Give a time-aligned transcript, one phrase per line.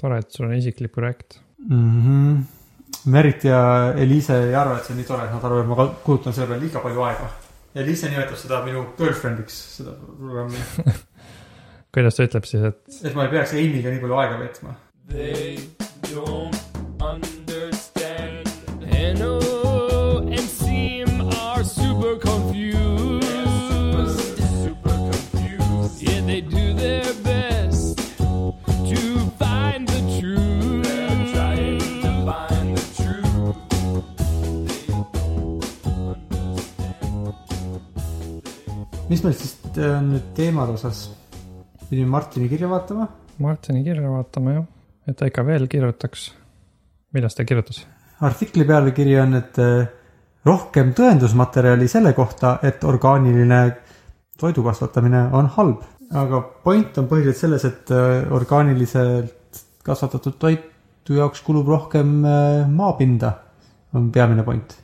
[0.00, 1.40] tore, et sul on isiklik projekt.
[1.68, 2.00] mm.
[2.06, 2.40] -hmm.
[3.06, 6.34] Merit ja Eliise ei arva, et see on nii tore, nad arvavad, et ma kulutan
[6.36, 7.28] selle peale liiga palju aega.
[7.74, 10.64] Eliise nimetab seda minu girlfriend'iks, seda programmi,
[11.94, 14.74] kuidas ta ütleb siis, et et ma ei peaks Amy'ga nii palju aega veetma.
[15.08, 15.56] They
[16.10, 16.69] don't
[39.10, 41.08] mis meil siis äh, nüüd teemade osas?
[41.90, 43.08] pidime Martini kirja vaatama.
[43.42, 44.66] Martini kirja vaatama jah,
[45.10, 46.28] et ta ikka veel kirjutaks.
[47.14, 47.82] millest ta kirjutas?
[48.22, 49.88] artikli pealkiri on, et äh,
[50.46, 53.60] rohkem tõendusmaterjali selle kohta, et orgaaniline
[54.38, 55.82] toidu kasvatamine on halb.
[56.14, 62.20] aga point on põhiliselt selles, et äh, orgaaniliselt kasvatatud toitu jaoks kulub rohkem
[62.70, 63.32] maapinda,
[63.96, 64.78] on peamine point.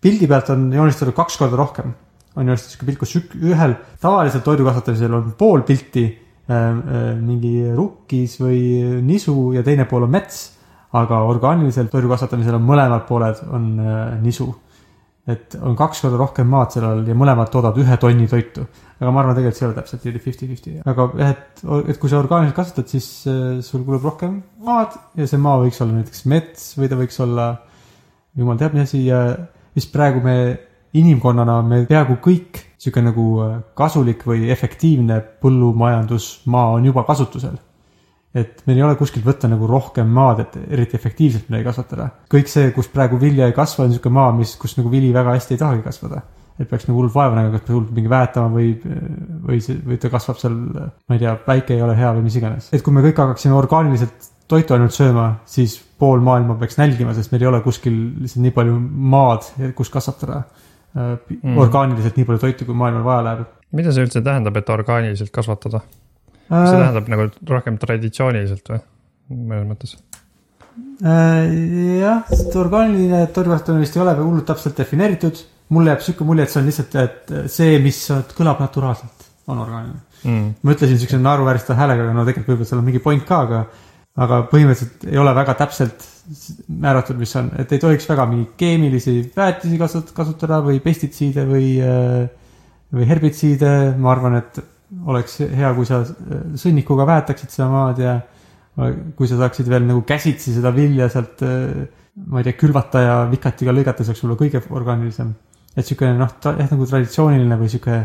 [0.00, 1.94] pildi pealt on joonistatud kaks korda rohkem,
[2.36, 3.16] on joonistatud sihuke pilt, kus
[3.50, 8.62] ühel tavalisel toidu kasvatamisel on pool pilti äh, äh, mingi rukkis või
[9.06, 10.48] nisu ja teine pool on mets
[10.96, 14.48] aga orgaanilisel toidu kasvatamisel on mõlemad pooled on äh, nisu.
[15.30, 18.64] et on kaks korda rohkem maad sellel ja mõlemad toodavad ühe tonni toitu.
[18.98, 22.10] aga ma arvan, tegelikult see ei ole täpselt niimoodi fifty-fifty, aga jah, et, et kui
[22.10, 26.26] sa orgaaniliselt kasvatad, siis äh, sul kulub rohkem maad ja see maa võiks olla näiteks
[26.32, 27.46] mets või ta võiks olla
[28.38, 29.22] jumal teab mis asi ja
[29.76, 30.36] vist praegu me
[30.98, 37.58] inimkonnana, me peaaegu kõik sihuke nagu äh, kasulik või efektiivne põllumajandusmaa on juba kasutusel
[38.34, 42.10] et meil ei ole kuskilt võtta nagu rohkem maad, et eriti efektiivselt midagi kasvatada.
[42.30, 45.34] kõik see, kus praegu vilja ei kasva, on niisugune maa, mis, kus nagu vili väga
[45.34, 46.22] hästi ei tahagi kasvada.
[46.60, 48.74] et peaks nagu hullult vaeva nägema, kas peaks hullult mingi väetama või,
[49.48, 50.58] või see, või ta kasvab seal,
[51.08, 52.68] ma ei tea, päike ei ole hea või mis iganes.
[52.72, 57.32] et kui me kõik hakkaksime orgaaniliselt toitu ainult sööma, siis pool maailma peaks nälgima, sest
[57.32, 58.76] meil ei ole kuskil lihtsalt nii palju
[59.10, 59.46] maad,
[59.78, 60.44] kus kasvatada
[60.94, 61.58] Mm.
[61.62, 63.50] orgaaniliselt nii palju toitu, kui maailmal vaja läheb.
[63.78, 65.84] mida see üldse tähendab, et orgaaniliselt kasvatada?
[66.48, 68.80] kas see tähendab nagu rohkem traditsiooniliselt või?
[69.30, 69.94] mõnes mõttes.
[71.06, 71.52] Äh,
[72.00, 75.44] jah, sest orgaaniline toidukasvatamine vist ei ole hullult täpselt defineeritud.
[75.70, 77.98] mulle jääb sihuke mulje, et see on lihtsalt, et see, mis
[78.34, 80.00] kõlab naturaalselt, on orgaaniline.
[80.24, 80.48] Mm.
[80.62, 83.60] ma ütlesin siukse naeruvääristava häälega, aga no tegelikult võib-olla seal on mingi point ka, aga,
[84.20, 86.04] aga põhimõtteliselt ei ole väga täpselt
[86.68, 91.70] määratud, mis on, et ei tohiks väga mingeid keemilisi väetisi kasut-, kasutada või pestitsiide või,
[92.92, 93.72] või herbitsiide.
[93.98, 94.60] ma arvan, et
[95.06, 98.18] oleks hea, kui sa sõnnikuga väetaksid seda maad ja
[99.16, 101.42] kui sa saaksid veel nagu käsitsi seda vilja sealt,
[102.26, 105.32] ma ei tea, külvata ja vikatiga lõigata, see oleks võib-olla kõige orgaanilisem.
[105.76, 107.98] et siukene noh, jah nagu traditsiooniline või sihuke,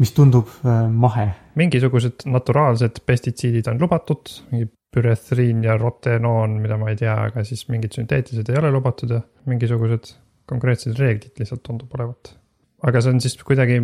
[0.00, 1.26] mis tundub äh, mahe
[1.58, 7.64] mingisugused naturaalsed pestitsiidid on lubatud, mingi pürethriin ja rotenoon, mida ma ei tea, aga siis
[7.72, 10.12] mingid sünteetilised ei ole lubatud ja mingisugused
[10.50, 12.34] konkreetsed reeglid lihtsalt tundub olevat.
[12.86, 13.80] aga see on siis kuidagi,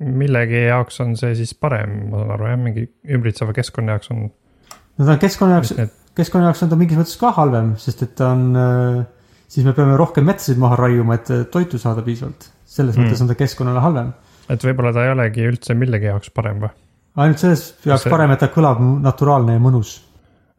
[0.00, 4.26] millegi jaoks on see siis parem, ma saan aru jah, mingi ümbritseva keskkonna jaoks on.
[4.26, 5.74] no ta on keskkonna jaoks,
[6.18, 8.46] keskkonna jaoks on ta mingis mõttes ka halvem, sest et ta on,
[9.50, 12.50] siis me peame rohkem metsasid maha raiuma, et äh, toitu saada piisavalt.
[12.70, 13.06] selles mm.
[13.06, 14.12] mõttes on ta keskkonnale halvem.
[14.50, 16.74] et võib-olla ta ei olegi üldse millegi jaoks parem või?
[17.20, 19.98] ainult selles jaoks See- parem, et ta kõlab naturaalne ja mõnus.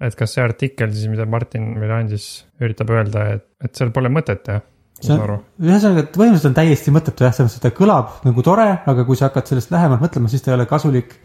[0.01, 2.27] Et kas see artikkel siis, mida Martin meile andis,
[2.61, 5.37] üritab öelda, et, et seal pole mõtet aru.
[5.61, 9.05] ühesõnaga, et põhimõtteliselt on täiesti mõttetu jah, selles mõttes, et ta kõlab nagu tore, aga
[9.07, 11.15] kui sa hakkad sellest lähemalt mõtlema, siis ta ei ole kasulik.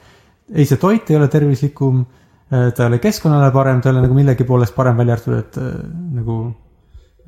[0.54, 2.04] ei, see toit ei ole tervislikum,
[2.50, 5.60] ta ei ole keskkonnale parem, ta ei ole nagu millegi poolest parem, välja arvatud, et
[5.60, 5.76] äh,
[6.20, 6.38] nagu,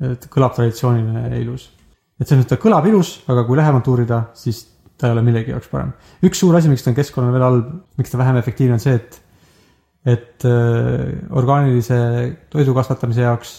[0.09, 1.69] et kõlab traditsiooniline ja ilus.
[2.19, 4.65] et selles mõttes ta kõlab ilus, aga kui lähemalt uurida, siis
[4.99, 5.93] ta ei ole millegi jaoks parem.
[6.25, 8.95] üks suur asi, miks ta on keskkonnale veel halb, miks ta vähem efektiivne on see,
[8.99, 9.21] et,
[10.07, 11.97] et äh, orgaanilise
[12.51, 13.55] toidu kasvatamise jaoks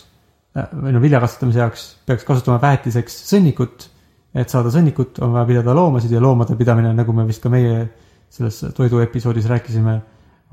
[0.57, 3.89] äh, või no vilja kasvatamise jaoks peaks kasutama väetiseks sõnnikut.
[4.35, 7.89] et saada sõnnikut, on vaja pidada loomasid ja loomade pidamine, nagu me vist ka meie
[8.31, 9.97] selles toidu episoodis rääkisime,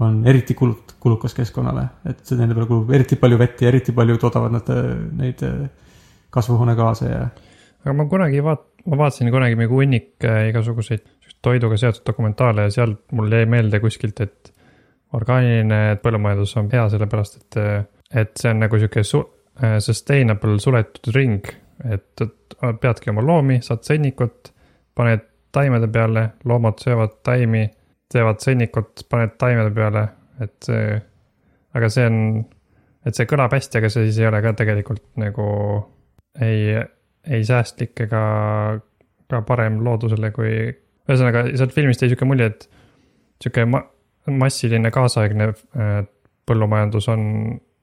[0.01, 3.93] on eriti kulut-, kulukas keskkonnale, et see nende peale kulub eriti palju vett ja eriti
[3.93, 4.89] palju toodavad nad äh,
[5.21, 5.45] neid
[6.33, 7.21] kasvuhoonegaase ja
[7.85, 11.05] aga ma kunagi vaat-, ma vaatasin kunagi mingi hunnik igasuguseid
[11.45, 14.51] toiduga seotud dokumentaale ja seal mul jäi meelde kuskilt, et
[15.15, 17.57] orgaaniline põllumajandus on hea sellepärast, et,
[18.23, 19.23] et see on nagu sihuke su-,
[19.83, 21.47] sustainable suletud ring.
[21.85, 22.23] et
[22.81, 24.49] peadki oma loomi, saad sõnnikut,
[24.97, 27.67] paned taimede peale, loomad söövad taimi,
[28.09, 30.03] teevad sõnnikut, paned taimede peale,
[30.41, 30.69] et
[31.77, 32.17] aga see on,
[33.05, 35.47] et see kõlab hästi, aga see siis ei ole ka tegelikult nagu
[36.41, 36.73] ei,
[37.29, 38.23] ei säästlik ega
[39.27, 40.53] ka parem loodusele kui,
[41.07, 42.67] ühesõnaga sealt filmist jäi sihuke mulje, et
[43.43, 43.85] sihuke ma-,
[44.27, 46.01] massiline kaasaegne äh,
[46.47, 47.23] põllumajandus on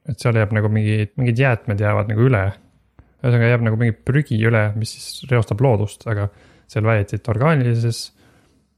[0.08, 2.44] et seal jääb nagu mingi, mingid jäätmed jäävad nagu üle.
[3.25, 6.29] ühesõnaga jääb nagu mingi prügi üle, mis siis reostab loodust, aga
[6.69, 8.00] seal väideti, et orgaanilises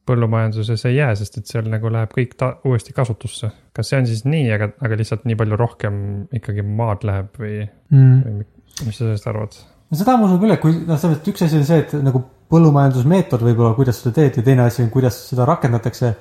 [0.07, 3.51] põllumajanduses ei jää, sest et seal nagu läheb kõik ta uuesti kasutusse.
[3.75, 5.97] kas see on siis nii, aga, aga lihtsalt nii palju rohkem
[6.39, 8.21] ikkagi maad läheb või mm.
[8.23, 9.59] või mi- mis sa sellest arvad?
[9.91, 11.97] no seda ma usun küll, et kui noh, selles mõttes üks asi on see, et
[12.07, 12.23] nagu
[12.53, 16.13] põllumajandusmeetod võib-olla, kuidas seda teed ja teine asi on, kuidas seda rakendatakse.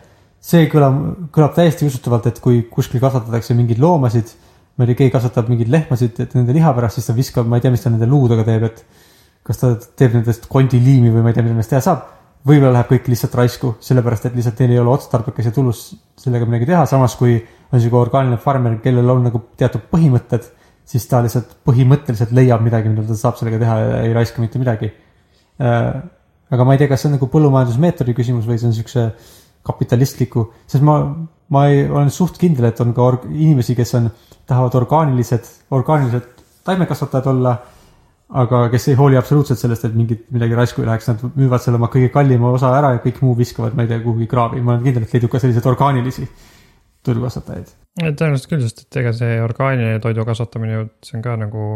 [0.46, 0.98] See kõlab,
[1.34, 4.34] kõlab täiesti usutavalt, et kui kuskil kasvatatakse mingeid loomasid,
[4.76, 7.64] ma ei tea, keegi kasvatab mingeid lehmasid, nende liha pärast, siis ta viskab, ma ei
[7.64, 8.84] tea, mis ta nende luudega teeb, et
[9.46, 12.12] kas ta teeb nendest kondiliimi või ma ei tea, mida nendest teha saab.
[12.46, 15.80] võib-olla läheb kõik lihtsalt raisku, sellepärast et lihtsalt neil ei ole otstarbekas ja tulus
[16.22, 17.40] sellega midagi teha, samas kui
[17.72, 20.46] on sihuke orgaaniline farmer, kellel on nagu teatud põhimõtted,
[20.86, 24.62] siis ta lihtsalt põhimõtteliselt leiab midagi, mida ta saab sellega teha ja ei raiska mitte
[24.62, 24.92] midagi.
[25.58, 29.08] aga ma ei tea, kas see on nagu põllumajandusmeetodi küsimus või see on siukse
[29.66, 31.00] kapitalistliku, sest ma,
[31.54, 34.10] ma ei, olen suht kindel, et on ka org- inimesi, kes on,
[34.46, 37.56] tahavad orgaanilised, orgaanilised taimekasvatajad olla
[38.34, 41.78] aga kes ei hooli absoluutselt sellest, et mingit midagi raisku ei läheks, nad müüvad selle
[41.78, 44.74] oma kõige kallima osa ära ja kõik muu viskavad, ma ei tea, kuhugi kraavi, ma
[44.76, 46.26] olen kindel, et leidub ka selliseid orgaanilisi
[47.06, 47.74] toidukasvatajaid.
[48.02, 51.68] tõenäoliselt küll, sest et ega see orgaaniline toidu kasvatamine ju, see on ka nagu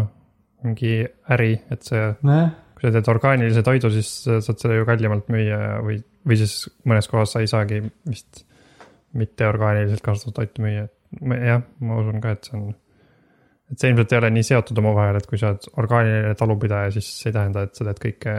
[0.00, 0.08] noh,
[0.64, 0.96] mingi
[1.36, 5.28] äri, et see, nojah, kui sa teed orgaanilise toidu, siis sa saad selle ju kallimalt
[5.34, 8.44] müüa või, või siis mõnes kohas sa ei saagi vist
[9.14, 12.72] mitte orgaaniliselt kasvatatud toitu müüa, et jah, ma usun ka, et see on
[13.72, 17.08] et see ilmselt ei ole nii seotud omavahel, et kui sa oled orgaaniline talupidaja, siis
[17.20, 18.34] see ei tähenda, et sa teed kõike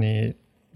[0.00, 0.28] nii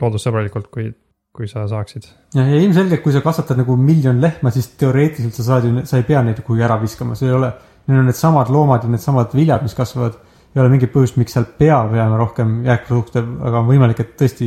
[0.03, 0.91] loodussõbralikult, kui,
[1.35, 2.07] kui sa saaksid.
[2.37, 6.01] ja ja ilmselgelt, kui sa kasvatad nagu miljon lehma, siis teoreetiliselt sa saad ju, sa
[6.01, 7.53] ei pea neid kuhugi ära viskama, see ei ole,
[7.89, 10.25] neil on needsamad loomad ja needsamad viljad, mis kasvavad.
[10.55, 14.47] ei ole mingit põhjust, miks seal peab jääma rohkem jääkprodukte, aga on võimalik, et tõesti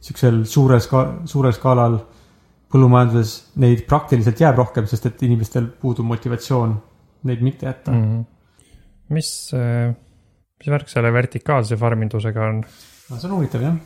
[0.00, 1.98] siuksel suurel ska-, suurel skaalal
[2.72, 6.74] põllumajanduses neid praktiliselt jääb rohkem, sest et inimestel puudub motivatsioon
[7.28, 8.02] neid mitte jätta mm..
[8.02, 8.18] mm.
[8.18, 9.14] -hmm.
[9.16, 9.30] mis,
[10.58, 13.78] mis värk selle vertikaalse farmindusega on, no see on huvitav jah.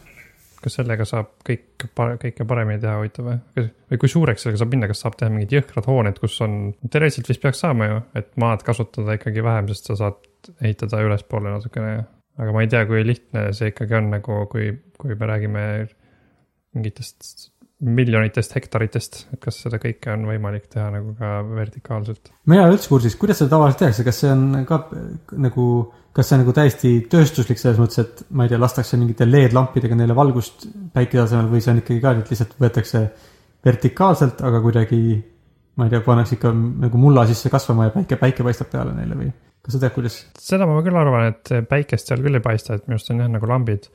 [0.63, 1.87] kas sellega saab kõik,
[2.23, 3.69] kõike paremini teha, huvitav või?
[3.91, 7.33] või kui suureks sellega saab minna, kas saab teha mingid jõhkrad hooned, kus on, teoreetiliselt
[7.33, 12.05] vist peaks saama ju, et maad kasutada ikkagi vähem, sest sa saad ehitada ülespoole natukene.
[12.43, 15.67] aga ma ei tea, kui lihtne see ikkagi on nagu, kui, kui me räägime
[16.77, 17.51] mingitest
[17.83, 22.31] miljonitest hektaritest, et kas seda kõike on võimalik teha nagu ka vertikaalselt.
[22.47, 24.79] ma ei ole üldse kursis, kuidas seda tavaliselt tehakse, kas see on ka
[25.43, 25.67] nagu,
[26.15, 29.99] kas see on nagu täiesti tööstuslik selles mõttes, et ma ei tea, lastakse mingite LED-lampidega
[29.99, 33.03] neile valgust päikese asemel või see on ikkagi ka, et lihtsalt võetakse
[33.67, 35.03] vertikaalselt, aga kuidagi
[35.81, 39.19] ma ei tea, pannakse ikka nagu mulla sisse kasvama ja päike, päike paistab peale neile
[39.19, 39.33] või
[39.63, 40.23] kas sa tead, kuidas?
[40.39, 43.31] seda ma küll arvan, et päikest seal küll ei paista, et minu arust on jah
[43.31, 43.91] nagu lambid.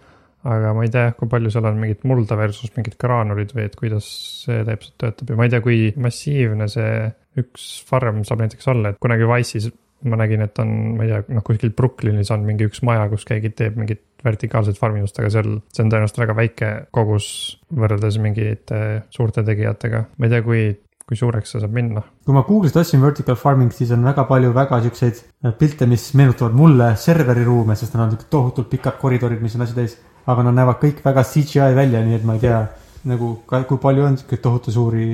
[0.48, 3.75] Aga ma ei tea, kui palju seal on mingit mulda versus mingid graanulid või et
[3.80, 4.07] kuidas
[4.45, 6.94] see täpselt töötab ja ma ei tea, kui massiivne see
[7.42, 9.72] üks farm saab näiteks olla, et kunagi Wise'is
[10.06, 13.25] ma nägin, et on, ma ei tea, noh kuskil Brooklynis on mingi üks maja, kus
[13.28, 17.30] keegi teeb mingit vertikaalset farmindust, aga seal, see on tõenäoliselt väga väike kogus
[17.74, 18.81] võrreldes mingite
[19.13, 20.04] suurte tegijatega.
[20.18, 20.63] ma ei tea, kui,
[21.07, 22.04] kui suureks see saab minna.
[22.25, 25.24] kui ma Google'ist otsin vertical farming, siis on väga palju väga siukseid
[25.60, 29.80] pilte, mis meenutavad mulle serveriruume, sest nad on niisugused tohutult pikad koridorid, mis on asju
[29.81, 29.98] täis.
[30.27, 32.62] Aga nad näevad kõik väga CGI välja, nii et ma ei tea
[33.07, 35.09] nagu, kui palju on siukeid tohutu suuri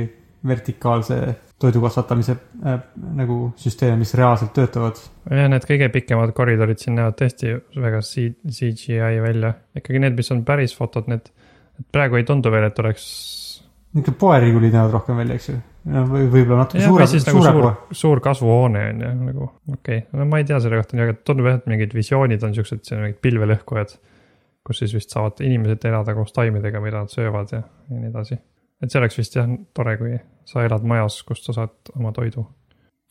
[0.47, 1.19] vertikaalse
[1.63, 2.79] toidu kasvatamise äh,
[3.15, 4.99] nagu süsteeme, mis reaalselt töötavad.
[5.29, 10.43] jah, need kõige pikemad koridorid siin näevad tõesti väga CGI välja, ikkagi need, mis on
[10.47, 11.29] päris fotod, need,
[11.95, 13.05] praegu ei tundu veel, et oleks.
[13.93, 15.59] niisugused poeriigulid näevad rohkem välja, eks ju.
[16.11, 19.51] või võib-olla natuke jah, suure või, siis nagu suur poe., suur kasvuhoone on ju nagu,
[19.77, 22.43] okei okay., no ma ei tea selle kohta nii väga, tundub jah, et mingid visioonid
[22.43, 23.95] on siuksed, siin mingid pilvelõhkujad.
[24.63, 28.37] Kus siis vist saavad inimesed elada koos taimedega, mida nad söövad ja, ja nii edasi.
[28.83, 30.17] et see oleks vist jah tore, kui
[30.47, 32.45] sa elad majas, kust sa saad oma toidu.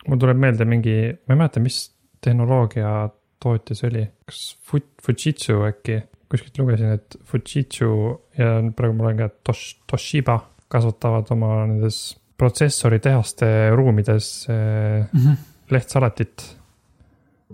[0.09, 1.85] mul tuleb meelde mingi, ma ei mäleta, mis
[2.23, 3.11] tehnoloogia
[3.42, 4.40] tootja see oli, kas
[4.71, 7.92] Fut-, Fujitsu äkki, kuskilt lugesin, et Fujitsu
[8.38, 10.38] ja praegu ma loen ka, Tosh-, Toshiba
[10.73, 12.00] kasvatavad oma nendes
[12.40, 15.04] protsessoritehaste ruumides mm.
[15.21, 15.37] -hmm.
[15.71, 16.56] lehtsalatit.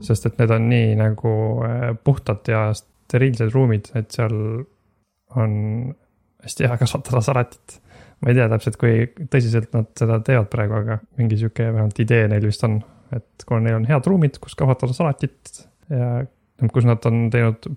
[0.01, 1.31] sest et need on nii nagu
[1.67, 2.61] eh, puhtad ja
[3.09, 4.37] steriilsed ruumid, et seal
[5.39, 5.53] on
[6.45, 7.81] hästi hea kasvatada salatit.
[8.19, 12.25] ma ei tea täpselt, kui tõsiselt nad seda teevad praegu, aga mingi sihuke vähemalt idee
[12.31, 12.81] neil vist on,
[13.15, 15.61] et kuna neil on head ruumid, kus kasvatada salatit
[15.93, 17.69] ja noh, kus nad on teinud,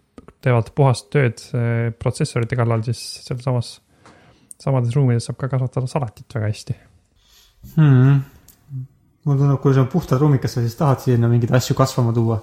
[0.41, 3.75] teevad puhast tööd eh, protsessorite kallal, siis sealsamas,
[4.61, 6.77] samades ruumides saab ka kasvatada salatit väga hästi.
[7.75, 8.23] Hmm.
[9.27, 12.15] mulle tundub, kui sul on puhtad ruumid, kas sa siis tahad sinna mingeid asju kasvama
[12.17, 12.39] tuua?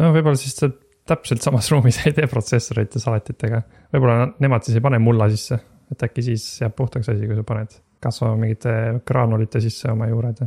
[0.00, 0.70] no võib-olla siis sa
[1.08, 3.62] täpselt samas ruumis ei tee protsessorite salatitega.
[3.92, 5.58] võib-olla nad- nemad siis ei pane mulla sisse,
[5.92, 8.74] et äkki siis jääb puhtaks asi, kui sa paned kasvama mingite
[9.06, 10.42] graanulite sisse oma juured.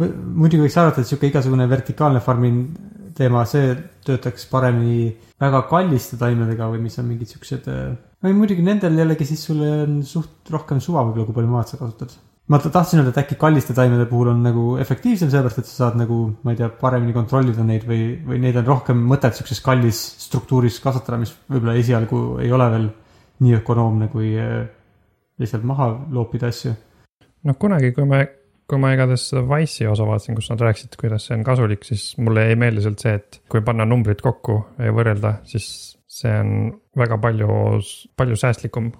[0.00, 2.78] muidugi võiks arvata, et sihuke igasugune vertikaalne farming
[3.18, 3.74] teema, see
[4.06, 7.68] töötaks paremini väga kalliste taimedega või mis on mingid siuksed.
[8.24, 11.80] või muidugi nendel jällegi siis sul on suht rohkem suva võib-olla, kui palju maad sa
[11.80, 12.16] kasutad.
[12.50, 15.84] Ma ta- tahtsin öelda, et äkki kalliste taimede puhul on nagu efektiivsem, sellepärast et sa
[15.84, 19.62] saad nagu, ma ei tea, paremini kontrollida neid või, või neid on rohkem mõtet siukses
[19.64, 22.90] kallis struktuuris kasvatada, mis võib-olla esialgu ei ole veel
[23.40, 24.66] nii ökonoomne kui äh,
[25.40, 26.74] lihtsalt maha loopida asju.
[27.46, 28.24] noh, kunagi, kui ma,
[28.68, 32.10] kui ma igatahes seda Wise'i osa vaatasin, kus nad rääkisid, kuidas see on kasulik, siis
[32.20, 35.70] mulle jäi meelde sealt see, et kui panna numbrid kokku ja võrrelda, siis
[36.10, 37.80] see on väga palju,
[38.18, 38.90] palju säästlikum.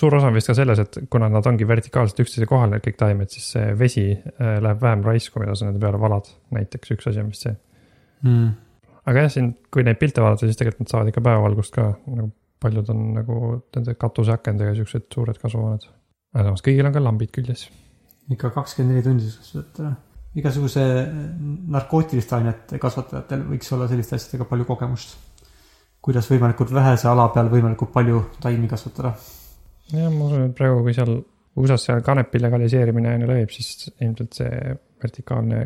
[0.00, 3.30] Suur osa on vist ka selles, et kuna nad ongi vertikaalselt üksteise kohal, kõik taimed,
[3.32, 6.32] siis see vesi äh, läheb vähem raisku, mida sa nende peale valad.
[6.56, 7.56] näiteks üks asi on vist see.
[8.24, 8.50] Mm.
[9.08, 12.32] aga jah, siin, kui neid pilte vaadata, siis tegelikult nad saavad ikka päevavalgust ka, nagu
[12.60, 13.36] paljud on nagu
[13.76, 15.86] nende katuseakendega siuksed suured kasvuhooned.
[16.34, 17.70] aga samas kõigil on ka lambid küljes
[18.34, 19.92] ikka kakskümmend neli tundi kasvatada.
[20.34, 20.82] igasuguse
[21.74, 25.16] narkootiliste ainete kasvatajatel võiks olla selliste asjadega palju kogemust.
[26.00, 29.14] kuidas võimalikult vähese ala peal võimalikult palju taimi kasvatada.
[29.94, 31.14] jah, ma usun, et praegu, kui seal
[31.60, 35.64] USA-s seal kanepi legaliseerimine aina levib, siis ilmselt see vertikaalne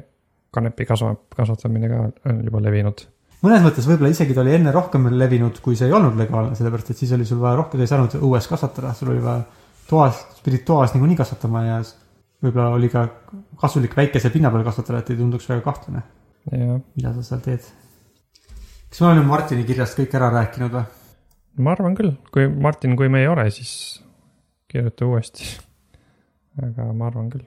[0.55, 2.01] kanepi kasva, kasvatamine ka
[2.31, 3.05] on juba levinud.
[3.45, 6.95] mõnes mõttes võib-olla isegi ta oli enne rohkem levinud, kui see ei olnud legaalne, sellepärast
[6.95, 9.43] et siis oli sul vaja rohkem, sa ei saanud õues kasvatada, sul oli vaja
[9.91, 11.79] toas, pidid toas niikuinii kasvatama ja
[12.45, 13.05] võib-olla oli ka
[13.61, 16.05] kasulik väikese pinna peal kasvatada, et ei tunduks väga kahtlane,
[16.53, 17.67] mida sa seal teed.
[18.89, 20.87] kas me oleme Martini kirjast kõik ära rääkinud või?
[21.65, 24.01] ma arvan küll, kui Martin, kui me ei ole, siis
[24.75, 25.49] kirjuta uuesti.
[26.63, 27.47] aga ma arvan küll.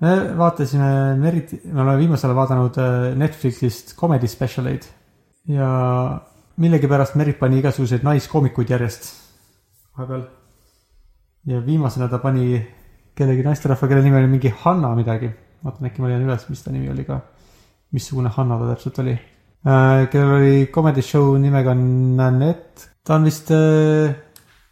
[0.00, 4.88] me vaatasime Merit, me oleme viimasel ajal vaadanud äh, Netflixist comedy special eid
[5.48, 5.68] ja
[6.60, 9.08] millegipärast Merit pani igasuguseid naiskoomikuid järjest
[9.96, 10.26] vahepeal.
[11.46, 12.60] ja viimasena ta pani
[13.16, 15.30] kellegi naisterahva, kelle nimi oli mingi Hanna midagi.
[15.64, 17.20] vaatan äkki ma leian üles, mis ta nimi oli ka.
[17.92, 19.16] missugune Hanna ta täpselt oli.
[20.12, 24.25] kellel oli comedy show nimega Nanette, ta on vist äh,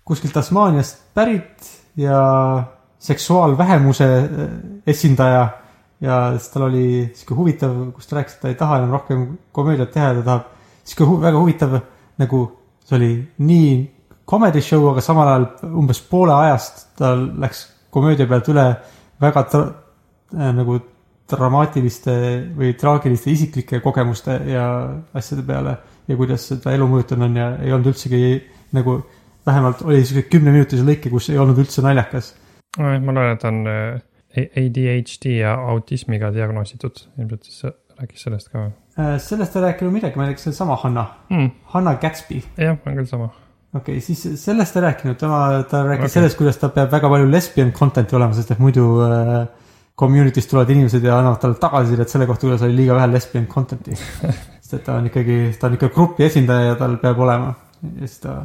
[0.04, 2.18] kuskilt Tasmaaniast pärit ja
[2.99, 4.49] seksuaalvähemuse äh,
[4.87, 5.49] esindaja.
[6.00, 9.26] Ja siis tal oli sihuke huvitav, kus ta rääkis, et ta ei taha enam rohkem
[9.52, 10.49] komöödiat teha ja ta tahab
[10.84, 11.78] sihuke hu väga huvitav
[12.20, 12.40] nagu
[12.84, 13.70] see oli nii
[14.28, 15.46] comedy show, aga samal ajal
[15.80, 18.66] umbes poole ajast ta läks komöödia pealt üle
[19.23, 19.70] väga tra-
[20.37, 20.80] äh, nagu
[21.30, 22.14] dramaatiliste
[22.58, 24.64] või traagiliste isiklike kogemuste ja
[25.16, 25.76] asjade peale
[26.08, 28.34] ja kuidas seda elu mõjutanud on ja ei olnud üldsegi
[28.76, 28.99] nagu
[29.46, 32.34] vähemalt oli sihuke kümneminutise lõike, kus ei olnud üldse naljakas
[32.78, 34.00] ma loen, et ta on äh,
[34.34, 37.68] ADHD ja autismiga diagnoositud, ilmselt siis
[38.00, 41.50] rääkis sellest ka Äh, sellest ei rääkinud midagi, ma on sama Hanna, hmm,.
[41.72, 42.42] Hanna Gatsby.
[42.56, 43.24] jah, on küll sama.
[43.74, 46.12] okei okay,, siis sellest ei rääkinud, tema, ta rääkis okay.
[46.12, 49.32] sellest, kuidas tal peab väga palju lesbian content'i olema, sest et muidu äh,
[49.98, 53.98] community'st tulevad inimesed ja annavad talle tagasisidet selle kohta, kuidas oli liiga vähe lesbian content'i.
[54.62, 57.50] sest et ta on ikkagi, ta on ikka grupi esindaja ja tal peab olema.
[57.82, 58.36] ja siis ta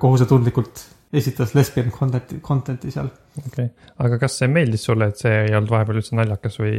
[0.00, 0.82] kohusetundlikult
[1.12, 3.08] esitas lesbian content'i, content'i seal.
[3.40, 6.74] okei okay., aga kas see meeldis sulle, et see ei olnud vahepeal üldse naljakas või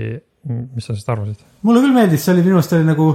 [0.48, 1.43] mis sa sellest arvasid?
[1.67, 3.08] mulle küll meeldis, see oli minu arust oli nagu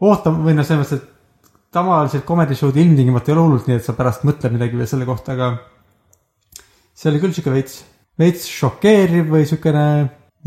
[0.00, 3.86] ootam- või noh, selles mõttes, et tavaliselt comedy show'd ilmtingimata ei ole hullult nii, et
[3.86, 5.52] sa pärast mõtled midagi veel selle kohta, aga
[6.96, 7.80] see oli küll sihuke veits,
[8.18, 9.84] veits šokeeriv või siukene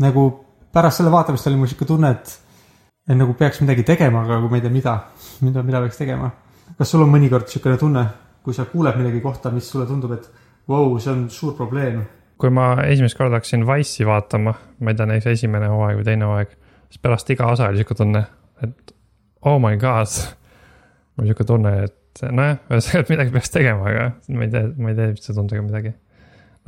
[0.04, 0.26] nagu
[0.74, 2.40] pärast selle vaatamist oli mul sihuke tunne, et
[3.04, 4.94] et nagu peaks midagi tegema, aga kui ma ei tea, mida,
[5.44, 6.30] mida, mida peaks tegema.
[6.78, 8.04] kas sul on mõnikord siukene tunne,
[8.44, 10.28] kui sa kuuled millegi kohta, mis sulle tundub, et
[10.68, 12.02] vau wow,, see on suur probleem.
[12.40, 16.28] kui ma esimest korda hakkasin Wise'i vaatama, ma ei tea, näiteks esimene hooaeg või teine
[16.28, 16.56] hooaeg,
[16.90, 18.24] siis pärast iga osa oli sihuke tunne,
[18.66, 18.94] et
[19.48, 20.18] oh my god.
[21.14, 24.70] mul oli sihuke tunne, et nojah, ühesõnaga, et midagi peaks tegema, aga ma ei tea,
[24.76, 25.94] ma ei tee üldse tundega midagi.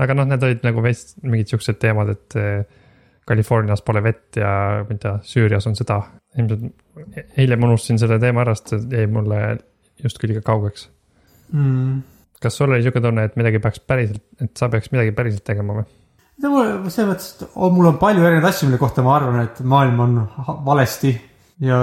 [0.06, 2.82] aga noh, need olid nagu veits mingid siuksed teemad, et eh,
[3.26, 4.50] Californias pole vett ja
[4.86, 6.02] ma ei tea, Süürias on sõda.
[6.38, 9.40] ilmselt eile ma unustasin selle teema ära, sest see jäi mulle
[10.02, 10.90] justkui liiga kaugeks.
[11.52, 12.00] mm..
[12.42, 15.80] kas sul oli sihuke tunne, et midagi peaks päriselt, et sa peaks midagi päriselt tegema
[15.80, 15.86] või?
[16.42, 19.62] no mul selles mõttes, et mul on palju erinevaid asju, mille kohta ma arvan, et
[19.64, 20.18] maailm on
[20.66, 21.14] valesti
[21.64, 21.80] ja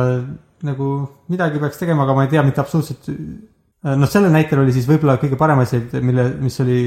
[0.63, 0.89] nagu
[1.33, 3.09] midagi peaks tegema, aga ma ei tea mitte absoluutselt.
[3.83, 6.79] noh, sellel näitel oli siis võib-olla kõige parem asi, mille, mis oli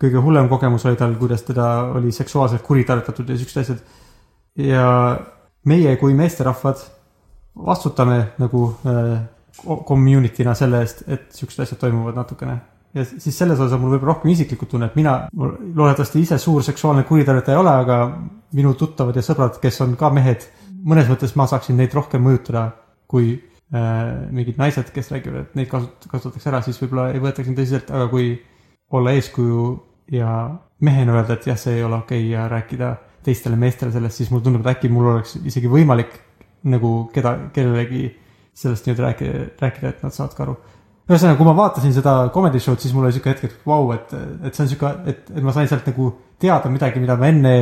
[0.00, 3.82] kõige hullem kogemus oli tal, kuidas teda oli seksuaalselt kuritarvitatud ja siuksed asjad.
[4.56, 4.86] ja
[5.68, 6.80] meie kui meesterahvad
[7.66, 9.18] vastutame nagu äh,
[9.64, 12.58] community'na selle eest, et siuksed asjad toimuvad natukene.
[12.94, 16.38] Ja siis selles osas on mul võib-olla rohkem isiklikult tunne, et mina mul loodetavasti ise
[16.42, 17.98] suur seksuaalne kuritarvitaja ei ole, aga
[18.58, 20.46] minu tuttavad ja sõbrad, kes on ka mehed,
[20.82, 22.64] mõnes mõttes ma saaksin neid rohkem mõjutada
[23.10, 24.00] kui äh,
[24.34, 27.94] mingid naised, kes räägivad, et neid kasut-, kasutatakse ära, siis võib-olla ei võetaks neid tõsiselt,
[27.94, 28.32] aga kui
[28.98, 29.68] olla eeskuju
[30.16, 30.32] ja
[30.82, 32.90] mehena öelda, et jah, see ei ole okei okay ja rääkida
[33.22, 36.16] teistele meestele sellest, siis mulle tundub, et äkki mul oleks isegi võimalik
[36.70, 38.08] nagu keda, kellelegi
[38.60, 40.56] sellest niimoodi rääkida, rääkida, et nad saavad ka aru.
[41.10, 43.94] ühesõnaga, kui ma vaatasin seda comedy show'd, siis mul oli siuke hetk, et vau wow,,
[43.96, 44.12] et,
[44.46, 47.54] et see on siuke, et, et ma sain sealt nagu teada midagi, mida ma enne,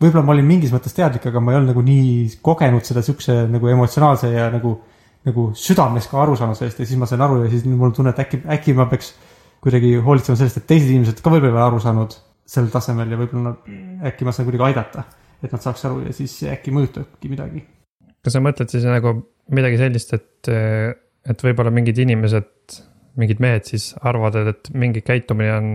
[0.00, 3.42] võib-olla ma olin mingis mõttes teadlik, aga ma ei olnud nagu nii kogenud seda siukse
[3.50, 4.78] nagu emotsionaalse ja nagu,
[5.28, 7.96] nagu südames ka aru saanud sellest ja siis ma sain aru ja siis mul on
[7.98, 9.12] tunne, et äkki, äkki ma peaks
[9.60, 12.16] kuidagi hoolitsema sellest, et teised inimesed ka võib-olla ei ole aru saanud
[12.48, 13.68] sel tasemel ja võib-olla nad,
[14.08, 15.04] äkki ma saan kuidagi aidata,
[15.42, 17.66] et nad saaks aru ja siis äkki mõjutabki midagi.
[18.24, 19.14] Kas sa mõtled siis nagu
[19.54, 22.80] midagi sellist, et, et võib-olla mingid inimesed,
[23.20, 25.70] mingid mehed siis arvavad, et mingi käitumine on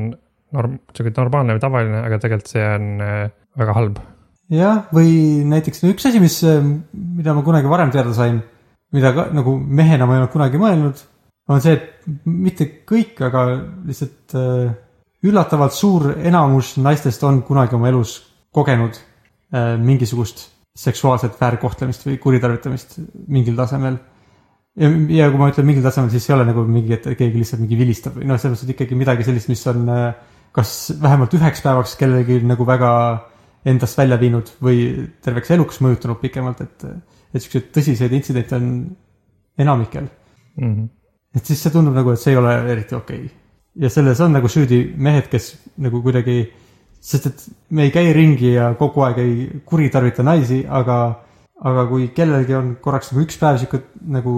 [0.56, 3.18] norm-, sihuke normaalne või tavaline, aga tegelikult see on äh,
[3.60, 4.00] väga halb.
[4.54, 6.40] jah, või näiteks no üks asi, mis,
[6.94, 8.40] mida ma kunagi varem teada sain,
[8.96, 11.04] mida ka nagu mehena ma ei olnud kunagi mõelnud,
[11.52, 13.46] on see, et mitte kõik, aga
[13.86, 14.74] lihtsalt äh,
[15.25, 18.20] üllatavalt suur enamus naistest on kunagi oma elus
[18.56, 22.98] kogenud äh, mingisugust seksuaalset väärkohtlemist või kuritarvitamist
[23.32, 23.98] mingil tasemel.
[24.75, 27.63] ja, ja kui ma ütlen mingil tasemel, siis ei ole nagu mingi, et keegi lihtsalt
[27.63, 30.10] mingi vilistab või noh, selles mõttes, ikkagi midagi sellist, mis on äh,
[30.55, 32.91] kas vähemalt üheks päevaks kellelgi nagu väga
[33.67, 34.84] endast välja viinud või
[35.25, 36.86] terveks eluks mõjutanud pikemalt, et,
[37.34, 38.70] et siukseid tõsiseid intsidente on
[39.60, 40.08] enamikel.
[40.55, 40.88] Mm -hmm.
[41.36, 43.29] et siis see tundub nagu, et see ei ole eriti okei okay..
[43.84, 46.38] ja selles on nagu süüdi mehed, kes nagu kuidagi,
[47.06, 47.46] sest et
[47.78, 51.00] me ei käi ringi ja kogu aeg ei kuritarvita naisi, aga,
[51.70, 53.84] aga kui kellelgi on korraks nagu üks päev sihuke
[54.16, 54.36] nagu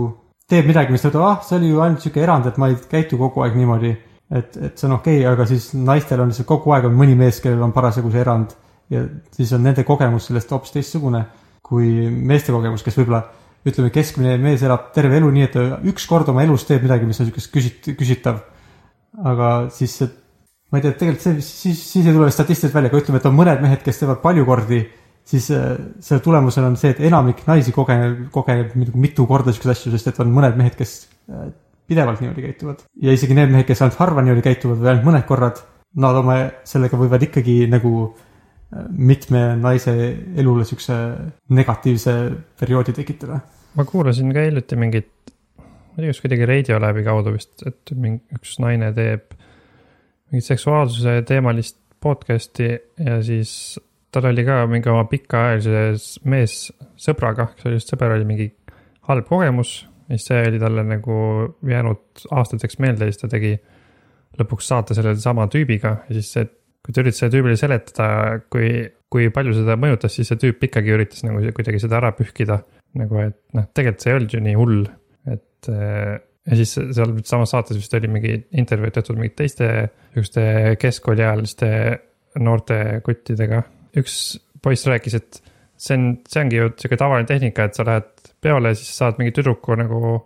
[0.52, 2.78] teeb midagi, mis ta ütleb, ah, see oli ju ainult sihuke erand, et ma ei
[2.92, 3.96] käitu kogu aeg niimoodi.
[4.28, 7.16] et, et see on okei okay,, aga siis naistel on lihtsalt kogu aeg on mõni
[7.16, 8.56] mees, kellel on parasjagu see erand
[8.92, 9.04] ja
[9.36, 11.24] siis on nende kogemus sellest hoopis teistsugune
[11.68, 13.24] kui meeste kogemus, kes võib-olla
[13.68, 17.08] ütleme, keskmine mees elab terve elu nii, et ta üks kord oma elus teeb midagi,
[17.08, 18.40] mis on siukest küsit-, küsitav.
[19.24, 20.12] aga siis see,
[20.72, 23.38] ma ei tea, tegelikult see, siis, siis ei tule statistikat välja, aga ütleme, et on
[23.38, 24.82] mõned mehed, kes teevad palju kordi,
[25.28, 25.70] siis äh,
[26.04, 30.22] selle tulemusena on see, et enamik naisi kogeneb, kogeneb mitu korda siukseid asju, sest et
[30.24, 31.00] on mõned mehed, kes
[31.32, 31.50] äh,
[31.88, 32.86] pidevalt niimoodi käituvad.
[33.02, 35.62] ja isegi need mehed, kes ainult harva niimoodi käituvad või ainult mõned korrad,
[35.98, 39.96] nad oma sellega võivad ikkagi nagu äh, mitme naise
[40.36, 40.98] elule siukse
[41.56, 42.18] negatiivse
[42.60, 43.40] perioodi tekitada
[43.78, 45.12] ma kuulasin ka hiljuti mingit,
[45.58, 49.37] ma ei tea, kas kuidagi Radiolabi kaudu vist, et mingi üks naine teeb
[50.32, 52.70] mingit seksuaalsuse teemalist podcast'i
[53.04, 53.52] ja siis
[54.12, 58.48] tal oli ka mingi oma pikaajalise meessõbraga, kes oli just sõber, oli mingi
[59.08, 61.18] halb kogemus ja siis see oli talle nagu
[61.68, 63.56] jäänud aastateks meelde ja siis ta tegi
[64.38, 66.48] lõpuks saate selle sama tüübiga ja siis see,
[66.86, 68.08] kui ta üritas sellele tüübile seletada,
[68.54, 68.70] kui,
[69.12, 72.62] kui palju seda mõjutas, siis see tüüp ikkagi üritas nagu kuidagi seda ära pühkida.
[72.98, 74.86] nagu, et noh, tegelikult see ei olnud ju nii hull,
[75.30, 75.68] et
[76.48, 79.68] ja siis seal samas saates vist oli mingi intervjuu tehtud mingite teiste
[80.14, 81.70] siukeste keskkooliealiste
[82.44, 83.64] noorte kuttidega.
[83.98, 85.42] üks poiss rääkis, et
[85.78, 89.20] see on, see ongi ju sihuke tavaline tehnika, et sa lähed peole ja siis saad
[89.20, 90.20] mingi tüdruku nagu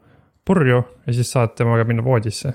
[0.47, 2.53] purju ja siis saad temaga minna voodisse.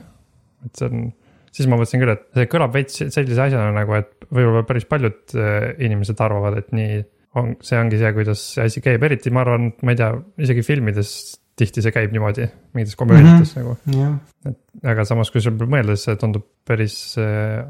[0.67, 1.11] et see on,
[1.55, 5.37] siis ma mõtlesin küll, et see kõlab veits sellise asjana nagu, et võib-olla päris paljud
[5.39, 7.03] äh, inimesed arvavad, et nii
[7.39, 10.11] on, see ongi see, kuidas see asi käib, eriti ma arvan, ma ei tea,
[10.47, 11.13] isegi filmides
[11.57, 13.77] tihti see käib niimoodi, mingites komöödiates mm -hmm.
[13.87, 13.99] nagu.
[13.99, 14.17] jah,
[14.51, 17.65] et aga samas, kui selle peale mõelda, siis see tundub päris äh,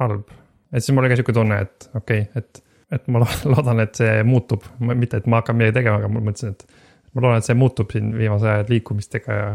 [0.00, 0.30] halb.
[0.72, 2.62] et siis mul oli ka sihuke tunne, et okei okay,, et,
[2.96, 6.24] et ma lo- loodan, et see muutub, mitte et ma hakkan midagi tegema, aga ma
[6.30, 6.66] mõtlesin, et
[7.12, 9.52] ma loodan, et see muutub siin viimase aja liikumistega ja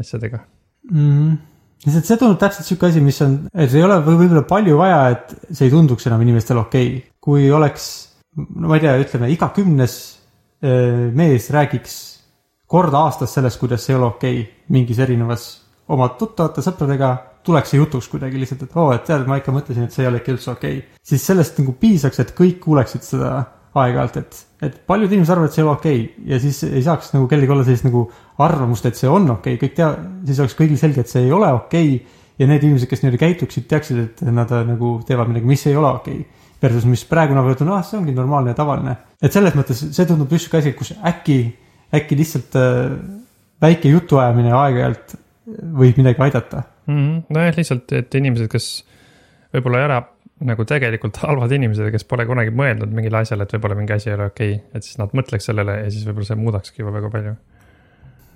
[0.00, 0.44] asjadega.
[0.90, 1.32] mm.
[1.86, 5.02] lihtsalt see tundub täpselt sihuke asi, mis on, et ei ole või võib-olla palju vaja,
[5.14, 7.10] et see ei tunduks enam inimestele okei okay..
[7.20, 7.90] kui oleks,
[8.36, 10.00] no ma ei tea, ütleme iga kümnes
[10.64, 12.00] äh, mees räägiks
[12.70, 15.48] kord aastas sellest, kuidas ei ole okei okay, mingis erinevas
[15.90, 17.14] oma tuttavate sõpradega
[17.46, 20.04] tuleks see jutuks kuidagi lihtsalt, et oo oh,, et tead, ma ikka mõtlesin, et see
[20.04, 21.00] ei ole ikka üldse okei okay..
[21.12, 23.32] siis sellest nagu piisaks, et kõik kuuleksid seda
[23.80, 26.26] aeg-ajalt, et, et paljud inimesed arvavad, et see ei ole okei okay.
[26.32, 28.04] ja siis ei saaks nagu kellelgi olla sellist nagu
[28.44, 29.90] arvamust, et see on okei okay., kõik tea,
[30.28, 32.20] siis oleks kõigil selge, et see ei ole okei okay.
[32.42, 35.78] ja need inimesed, kes niimoodi käituksid, teaksid, et nad äh, nagu teevad midagi, mis ei
[35.80, 36.46] ole okei okay.
[36.60, 38.98] versus mis praegu nagu ütlen, ah, see ongi normaalne ja tavaline.
[39.22, 41.40] et selles mõttes see tundub just sihuke asi, kus äkki,
[41.94, 42.94] äkki lihtsalt äh,
[43.62, 45.18] väike jutuajamine aeg-ajalt
[45.80, 46.62] võib midagi aidata.
[46.86, 46.96] mm.
[46.96, 47.20] -hmm.
[47.34, 48.70] nojah, lihtsalt, et inimesed, kes
[49.54, 50.00] võib-olla ei ole
[50.50, 54.16] nagu tegelikult halvad inimesed kes pole kunagi mõelnud mingile asjale, et võib-olla mingi asi ei
[54.16, 57.10] ole okei okay,, et siis nad mõtleks sellele ja siis võib-olla see muudakski juba väga
[57.14, 57.34] palju.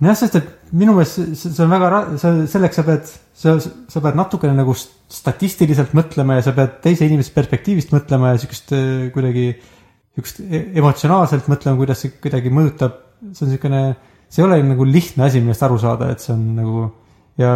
[0.05, 3.13] jah, sest et minu meelest see, see on väga, see selleks sa pead,
[3.43, 8.33] sa, sa pead natukene nagu st- statistiliselt mõtlema ja sa pead teise inimese perspektiivist mõtlema
[8.33, 9.47] ja siukest äh, kuidagi,
[10.17, 13.01] siukest e- emotsionaalselt mõtlema, kuidas see kuidagi mõjutab.
[13.31, 13.81] See on siukene,
[14.29, 16.85] see ei ole nagu lihtne asi, millest aru saada, et see on nagu
[17.41, 17.55] ja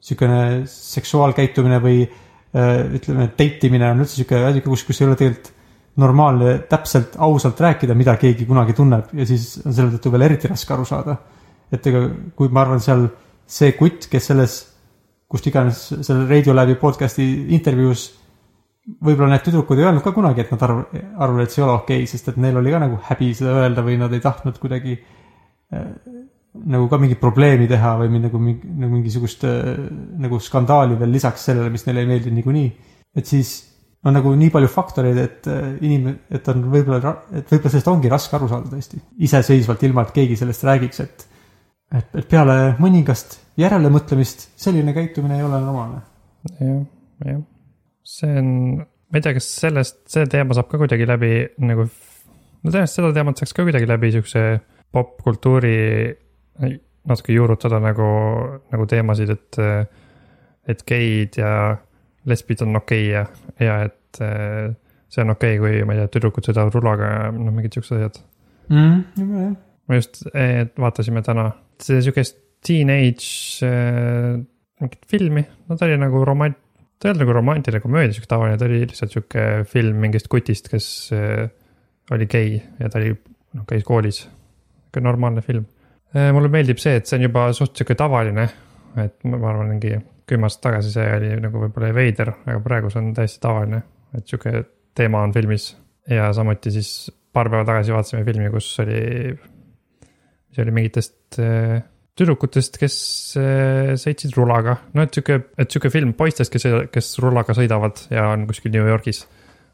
[0.00, 5.18] siukene seksuaalkäitumine või äh, ütleme, date imine on üldse siuke asi, kus, kus ei ole
[5.20, 5.56] tegelikult
[6.00, 10.48] normaalne täpselt ausalt rääkida, mida keegi kunagi tunneb ja siis on selle tõttu veel eriti
[10.48, 11.16] raske aru saada.
[11.70, 12.00] et ega,
[12.34, 13.04] kui ma arvan, seal
[13.46, 14.54] see kutt, kes selles,
[15.30, 18.08] kust iganes selle Radiolabi podcast'i intervjuus
[18.88, 21.76] võib-olla need tüdrukud ei öelnud ka kunagi, et nad arv-, arvavad, et see ei ole
[21.76, 24.58] okei okay,, sest et neil oli ka nagu häbi seda öelda või nad ei tahtnud
[24.62, 25.88] kuidagi äh,
[26.74, 29.72] nagu ka mingit probleemi teha või nagu mingi, nagu mingisugust äh,
[30.20, 32.70] nagu skandaali veel lisaks sellele, mis neile ei meeldi niikuinii.
[33.16, 33.58] et siis
[34.04, 38.12] on nagu nii palju faktoreid, et äh, inim-, et on võib-olla, et võib-olla sellest ongi
[38.12, 39.02] raske aru saada tõesti.
[39.28, 41.26] iseseisvalt, ilma et keegi sellest räägiks, et
[41.90, 46.02] et, et peale mõningast järelemõtlemist selline käitumine ei ole normaalne.
[46.60, 46.84] jah,
[47.26, 47.40] jah.
[48.10, 52.72] See on, ma ei tea, kas sellest, see teema saab ka kuidagi läbi nagu, no
[52.72, 54.44] tõenäoliselt seda teemat saaks ka kuidagi läbi siukse
[54.94, 55.76] popkultuuri
[57.10, 58.10] natuke juurutada nagu,
[58.72, 59.60] nagu teemasid, et,
[60.68, 61.54] et geid ja
[62.28, 63.24] lesbid on okei okay ja,
[63.64, 64.68] ja et eh,
[65.10, 67.96] see on okei okay,, kui ma ei tea, tüdrukud sõidavad rulaga ja noh, mingid siuksed
[67.96, 68.20] asjad.
[68.68, 69.00] mm,.
[69.16, 69.56] jah,
[69.90, 74.36] me just eh, vaatasime täna see siukest teenage äh,
[74.80, 76.60] mingit filmi, no ta oli nagu romant-,
[77.00, 80.68] ta ei olnud nagu romantiline komöödia, siuke tavaline, ta oli lihtsalt siuke film mingist kutist,
[80.72, 81.46] kes äh,
[82.12, 83.14] oli gei ja ta oli,
[83.56, 84.22] noh, käis koolis.
[84.84, 85.64] siuke normaalne film
[86.14, 86.32] äh,.
[86.36, 88.48] mulle meeldib see, et see on juba suht siuke tavaline,
[89.00, 89.94] et ma arvan, mingi
[90.30, 93.82] kümme aastat tagasi see oli nagu võib-olla veider, aga praegu see on täiesti tavaline,
[94.16, 95.72] et siuke teema on filmis
[96.10, 96.92] ja samuti siis
[97.32, 99.00] paar päeva tagasi vaatasime filmi, kus oli
[100.50, 101.80] see oli mingitest äh,
[102.18, 102.96] tüdrukutest, kes
[103.40, 108.30] äh, sõitsid rulaga, no et sihuke, et sihuke film poistest, kes, kes rulaga sõidavad ja
[108.34, 109.26] on kuskil New Yorgis.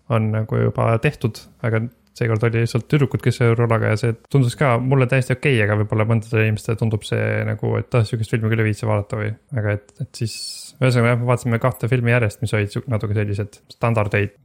[0.09, 1.81] on nagu juba tehtud, aga
[2.17, 5.77] seekord oli lihtsalt tüdrukud, kes rulaga ja see tundus ka mulle täiesti okei okay,, aga
[5.83, 9.33] võib-olla mõndadele inimestele tundub see nagu, et ah, sihukest filmi küll ei viitsi vaadata või,
[9.57, 10.37] aga et, et siis.
[10.81, 14.37] ühesõnaga jah, me vaatasime kahte filmi järjest, mis olid natuke sellised standardeid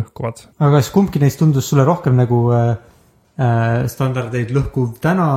[0.00, 0.44] lõhkuvad.
[0.58, 2.72] aga kas kumbki neist tundus sulle rohkem nagu äh,
[3.38, 5.30] äh, standardeid lõhkuv täna,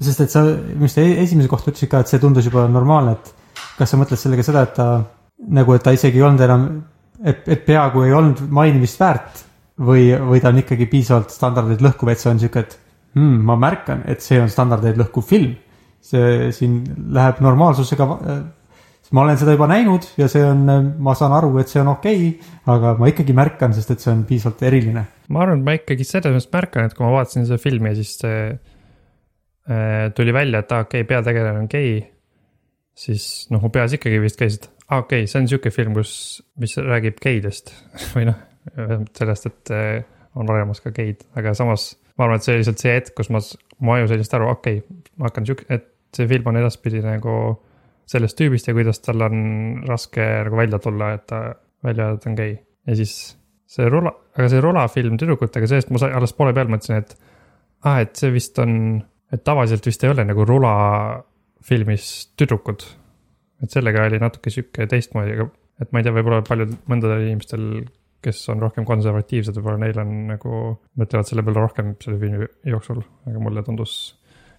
[0.00, 0.44] sest et sa,
[0.78, 3.98] mis sa e- esimese kohta ütlesid ka, et see tundus juba normaalne, et kas sa
[4.00, 4.88] mõtled sellega seda, et ta
[5.54, 6.66] nagu, et ta isegi ei olnud enam,
[7.24, 9.42] et, et peaaegu ei olnud mainimist väärt
[9.78, 12.78] või, või ta on ikkagi piisavalt standardeid lõhkuv, et see on sihuke, et
[13.18, 15.56] hmm, ma märkan, et see on standardeid lõhkuv film.
[16.08, 16.76] see siin
[17.12, 18.04] läheb normaalsusega,
[19.12, 20.62] ma olen seda juba näinud ja see on,
[21.02, 24.12] ma saan aru, et see on okei okay,, aga ma ikkagi märkan, sest et see
[24.14, 27.48] on piisavalt eriline ma arvan, et ma ikkagi selles mõttes märkan, et kui ma vaatasin
[27.48, 28.77] seda filmi siis see äh,
[30.16, 31.98] tuli välja, et aa, okei okay,, peategelane on gei.
[32.98, 35.96] siis noh, mu peas ikkagi vist käis, et aa, okei okay,, see on sihuke film,
[35.98, 36.12] kus,
[36.60, 37.74] mis räägib geidest.
[38.14, 38.38] Või noh,
[39.18, 39.92] sellest, et äh,
[40.38, 43.30] on olemas ka geid, aga samas ma arvan, et see oli lihtsalt see hetk, kus
[43.34, 43.40] ma,
[43.84, 47.02] mu aju sai lihtsalt aru, okei okay,, ma hakkan sihuke, et see film on edaspidi
[47.04, 47.34] nagu
[48.08, 49.40] sellest tüübist ja kuidas tal on
[49.88, 51.42] raske nagu välja tulla, et ta
[51.84, 52.54] välja et on gei.
[52.88, 53.14] Ja siis
[53.68, 57.14] see rula, aga see rulafilm tüdrukutega, sellest ma sai- alles poole peal mõtlesin, et
[57.84, 58.72] aa, et see vist on,
[59.32, 62.84] et tavaliselt vist ei ole nagu rulafilmis tüdrukud.
[63.62, 65.48] et sellega oli natuke sihuke teistmoodi, aga
[65.82, 67.64] et ma ei tea, võib-olla paljud, mõndadel inimestel,
[68.22, 70.62] kes on rohkem konservatiivsed, võib-olla neil on nagu,
[70.98, 73.94] mõtlevad selle peale rohkem selle filmi jooksul, aga mulle tundus,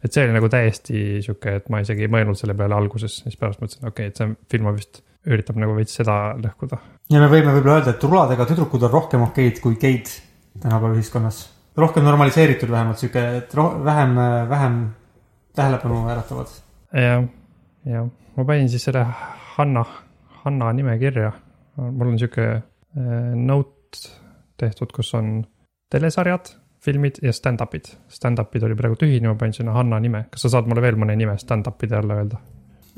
[0.03, 3.39] et see oli nagu täiesti sihuke, et ma isegi ei mõelnud selle peale alguses, siis
[3.39, 6.79] pärast mõtlesin, okei okay,, et see film vist üritab nagu veits seda lõhkuda
[7.09, 10.11] ja me võime võib-olla öelda, et ruladega tüdrukud on rohkem okeid kui geid
[10.59, 11.47] tänapäeva ühiskonnas.
[11.79, 14.15] Rohkem normaliseeritud vähemalt sihuke, et roh-, vähem,
[14.49, 14.79] vähem
[15.55, 16.53] tähelepanu äratavad.
[16.93, 17.25] jah,
[17.85, 18.05] ja
[18.37, 19.05] ma panin siis selle
[19.55, 19.85] Hanna,
[20.43, 21.31] Hanna nime kirja.
[21.77, 22.63] mul on sihuke äh,
[23.35, 24.09] note
[24.59, 25.43] tehtud, kus on
[25.91, 26.51] telesarjad,
[26.83, 27.87] filmid ja stand-up'id.
[28.11, 30.25] Stand-up'id oli praegu tühine, ma panin sinna Hanna nime.
[30.31, 32.39] kas sa saad mulle veel mõne nime stand-up'ide alla öelda?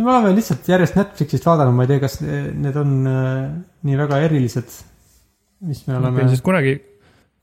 [0.02, 3.52] me oleme lihtsalt järjest Netflixist vaadanud, ma ei tea, kas need on äh,
[3.86, 4.78] nii väga erilised,
[5.68, 6.28] mis me oleme.
[6.32, 6.74] siis kunagi,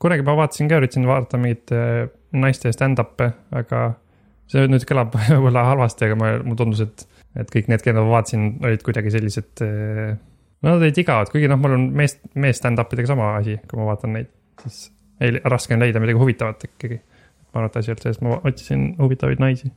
[0.01, 2.05] kunagi ma vaatasin ka, üritasin vaadata mingeid äh,
[2.39, 3.83] naiste stand-up'e, aga
[4.49, 7.05] see nüüd kõlab võib-olla halvasti, aga ma, mulle tundus, et,
[7.39, 9.65] et kõik need, keda ma vaatasin, olid kuidagi sellised.
[9.65, 13.81] no nad olid igavad, kuigi noh, mul on mees, mees stand-up idega sama asi, kui
[13.81, 14.31] ma vaatan neid,
[14.65, 17.01] siis ei, raske on leida midagi huvitavat ikkagi.
[17.49, 19.71] ma arvan, et asi olnud selles, ma otsisin huvitavaid naisi.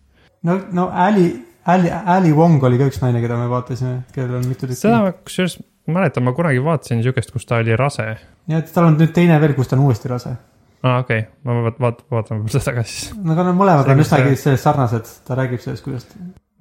[0.49, 1.27] no, no Ali,
[1.67, 4.81] Ali, Ali Wong oli ka üks naine, keda me vaatasime, kellel on mitu tükki.
[4.85, 8.09] seda ma kusjuures mäletan, ma kunagi vaatasin siukest, kus ta oli rase.
[8.49, 10.37] ja et tal on nüüd teine veel, kus ta on uuesti rase.
[10.83, 13.11] aa, okei okay., ma vaat-, vaat-, vaatan seda ka siis.
[13.19, 16.07] no aga nad mõlemad on üsnagi sellest sarnased, ta räägib sellest, kuidas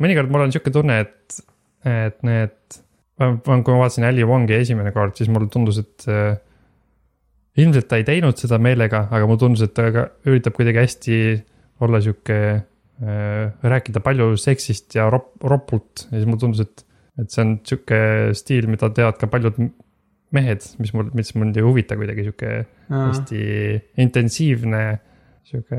[0.02, 1.42] mõnikord mul on sihuke tunne, et,
[1.88, 2.80] et need,
[3.18, 6.34] kui ma vaatasin Ali Wongi esimene kord, siis mulle tundus, et äh,
[7.62, 11.18] ilmselt ta ei teinud seda meelega, aga mulle tundus, et ta ka üritab kuidagi hästi
[11.86, 16.86] olla sihuke äh,, rääkida palju seksist ja rop-, ropult ja siis mulle tundus, et,
[17.20, 18.02] et see on sihuke
[18.38, 19.60] stiil, mida teevad ka paljud
[20.32, 22.54] mehed, mis mul, mis mind ei huvita kuidagi sihuke
[22.92, 23.42] hästi
[24.00, 24.84] intensiivne
[25.48, 25.78] sihuke,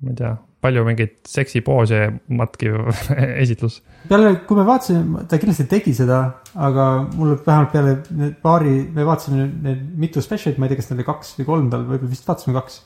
[0.00, 2.02] ma ei tea, palju mingeid seksipoose
[2.36, 2.76] matkiv
[3.42, 3.80] esitlus.
[4.08, 6.20] peale, kui me vaatasime, ta kindlasti tegi seda,
[6.68, 10.90] aga mulle vähemalt peale need paari, me vaatasime need mitu special'it, ma ei tea, kas
[10.90, 12.80] neid oli kaks või kolm tal, võib-olla vist vaatasime kaks.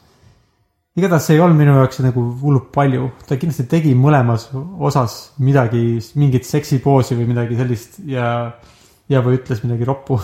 [0.94, 5.98] Igatahes see ei olnud minu jaoks nagu hullult palju, ta kindlasti tegi mõlemas osas midagi,
[6.20, 8.28] mingit seksipoosi või midagi sellist ja,
[9.10, 10.20] ja või ütles midagi roppu.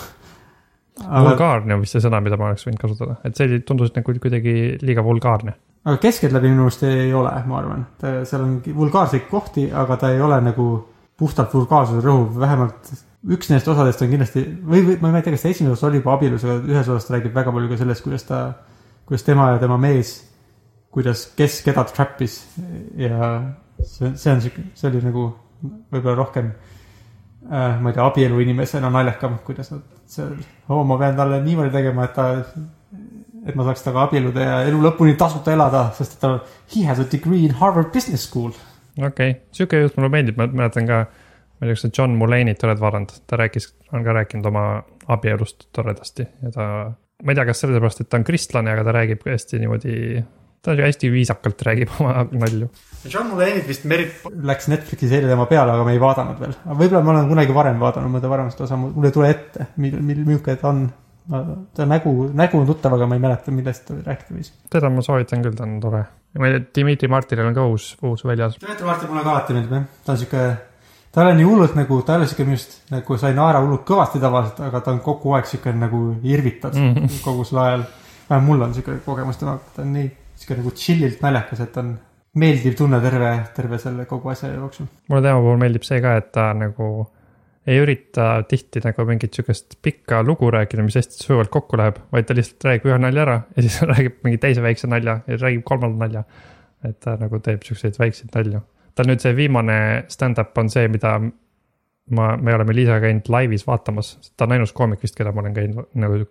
[1.03, 4.15] aga, vulgaarne on vist see sõna, mida ma oleks võinud kasutada, et see tundus nagu
[4.23, 4.55] kuidagi
[4.87, 5.57] liiga vulgaarne.
[5.89, 10.23] aga keskeltläbi minu arust ei ole, ma arvan, seal on vulgaarseid kohti, aga ta ei
[10.23, 10.71] ole nagu
[11.21, 12.95] puhtalt vulgaarsuse rõhuv, vähemalt
[13.29, 15.99] üks nendest osadest on kindlasti või, või ma ei tea, kas ta esimeses osas oli
[15.99, 18.45] juba abielus, aga ühes osas ta räägib väga palju ka sellest, kuidas ta,
[19.09, 20.15] kuidas tema ja tema mees,
[20.91, 22.41] kuidas, kes keda trappis
[22.99, 23.31] ja
[23.79, 25.29] see, see on siuke, see oli nagu
[25.63, 30.35] võib-olla rohkem äh,, ma ei tea, abielu inimesena naljakam, kuidas nad seal,
[30.69, 32.27] oo, ma pean talle niimoodi tegema, et ta,
[33.47, 36.33] et ma saaks temaga abielluda ja elu lõpuni tasuta elada, sest et ta,
[36.75, 38.53] he has a degree in Harvard Business School.
[38.99, 42.19] okei okay., sihuke jutt mulle meeldib, ma mäletan ka, ma ei tea, kas sa John
[42.19, 44.67] Mulaney't oled vaadanud, ta rääkis, on ka rääkinud oma
[45.11, 46.67] abielust toredasti ja ta,
[47.23, 49.97] ma ei tea, kas sellepärast, et ta on kristlane, aga ta räägib hästi niimoodi,
[50.65, 52.69] ta hästi viisakalt räägib oma nalju.
[53.09, 56.57] John Mulaney't vist Merit läks Netflixi seeria tema peale, aga me ei vaadanud veel.
[56.67, 59.97] aga võib-olla ma olen kunagi varem vaadanud mõnda varemat osa, mul ei tule ette, mil,
[60.05, 60.89] mil, milline ta on.
[61.77, 64.53] ta nägu, nägu on tuttav, aga ma ei mäleta, millest ta rääkida võis.
[64.73, 66.03] teda ma soovitan küll, ta on tore.
[66.39, 68.59] ma ei tea, Dmitri Martinil on ka uus, uus väljas.
[68.61, 70.47] Dmitri Martin mulle ka alati meeldib jah, ta on sihuke,
[71.09, 73.39] ta ei ole nii hullult nagu, ta ei ole sihuke minu arust nagu sa ei
[73.39, 76.97] naera hullult kõvasti tavaliselt, aga ta on kogu aeg sihuke nagu irvitad mm.
[76.99, 77.21] -hmm.
[77.25, 77.87] kogu selle ajal.
[78.29, 80.11] vähemalt mul on sihuke kogemus temaga, ta on nii
[80.51, 81.95] sihuke nagu chill'ilt naljakas, et on
[82.41, 84.87] meeldiv tunne terve, terve selle kogu asja jooksul.
[85.09, 86.91] mulle tema puhul meeldib see ka, et ta nagu
[87.71, 92.27] ei ürita tihti nagu mingit sihukest pikka lugu rääkida, mis hästi sujuvalt kokku läheb, vaid
[92.27, 95.65] ta lihtsalt räägib ühe nalja ära ja siis räägib mingi teise väikse nalja ja räägib
[95.69, 96.25] kolmanda nalja.
[96.85, 98.63] et ta nagu teeb siukseid väikseid nalju.
[98.95, 104.17] tal nüüd see viimane stand-up on see, mida ma, me oleme Liisaga käinud laivis vaatamas,
[104.37, 106.25] ta on ainus koomik vist, keda ma olen käinud nagu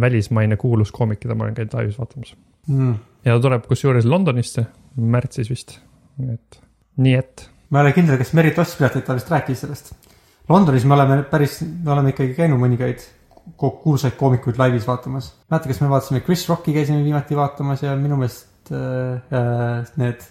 [0.00, 2.34] välismaine kuulus koomik, keda ma olen käinud laivis vaatamas.
[2.68, 2.94] mm..
[3.24, 5.78] Ja ta tuleb kusjuures Londonisse märtsis vist,
[6.24, 6.60] et,
[7.00, 9.92] nii et ma ei ole kindel, kas Merit Ossipilet, et ta vist rääkis sellest.
[10.50, 13.04] Londonis me oleme päris, me oleme ikkagi käinud mõningaid
[13.56, 15.30] kuulsaid koomikuid laivis vaatamas.
[15.50, 20.26] mäletad, kas me vaatasime Chris Rocki käisime viimati vaatamas ja minu meelest äh, äh, need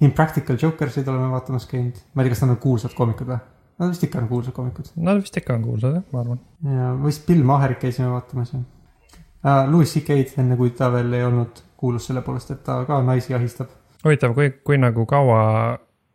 [0.00, 1.98] Impractical Jokersid oleme vaatamas käinud.
[2.14, 3.42] ma ei tea, kas nad on kuulsad koomikud või?
[3.78, 4.88] Nad vist ikka on kuulsad koomikud.
[4.96, 6.40] Nad vist ikka on kuulsad jah, ma arvan.
[6.78, 9.70] ja vist Bill Maherit käisime vaatamas ja uh,.
[9.70, 13.34] Louis CK-d enne, kui ta veel ei olnud kuulus selle poolest, et ta ka naisi
[13.34, 13.72] ahistab.
[14.04, 15.40] huvitav, kui, kui nagu kaua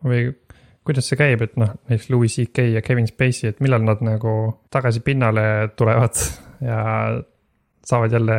[0.05, 0.29] või
[0.87, 4.35] kuidas see käib, et noh, näiteks Louis CK ja Kevin Spacey, et millal nad nagu
[4.73, 5.43] tagasi pinnale
[5.77, 6.17] tulevad
[6.69, 6.81] ja
[7.85, 8.37] saavad jälle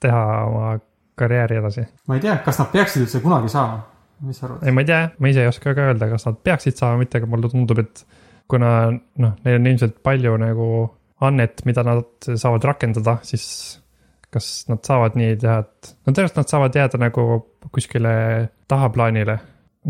[0.00, 0.78] teha oma
[1.20, 1.84] karjääri edasi.
[2.08, 3.82] ma ei tea, kas nad peaksid üldse kunagi saama,
[4.26, 4.64] mis sa arvad?
[4.64, 7.20] ei, ma ei tea, ma ise ei oska ka öelda, kas nad peaksid saama, mitte,
[7.20, 8.04] aga mulle tundub, et
[8.50, 10.70] kuna noh, neil on ilmselt palju nagu
[11.26, 13.44] annet, mida nad saavad rakendada, siis
[14.34, 17.24] kas nad saavad nii teha, et no tõenäoliselt nad saavad jääda nagu
[17.74, 18.12] kuskile
[18.70, 19.36] tahaplaanile,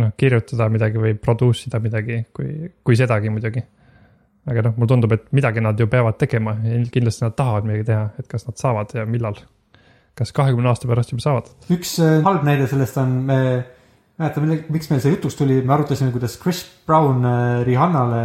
[0.01, 3.63] noh, kirjutada midagi või produce ida midagi, kui, kui sedagi muidugi.
[4.51, 7.91] aga noh, mulle tundub, et midagi nad ju peavad tegema ja kindlasti nad tahavad midagi
[7.91, 9.37] teha, et kas nad saavad ja millal.
[10.17, 11.53] kas kahekümne aasta pärast juba saavad?
[11.71, 13.41] üks äh, halb näide sellest on, me
[14.21, 18.25] mäletame, miks meil see jutuks tuli, me arutasime, kuidas Chris Brown äh, Rihannale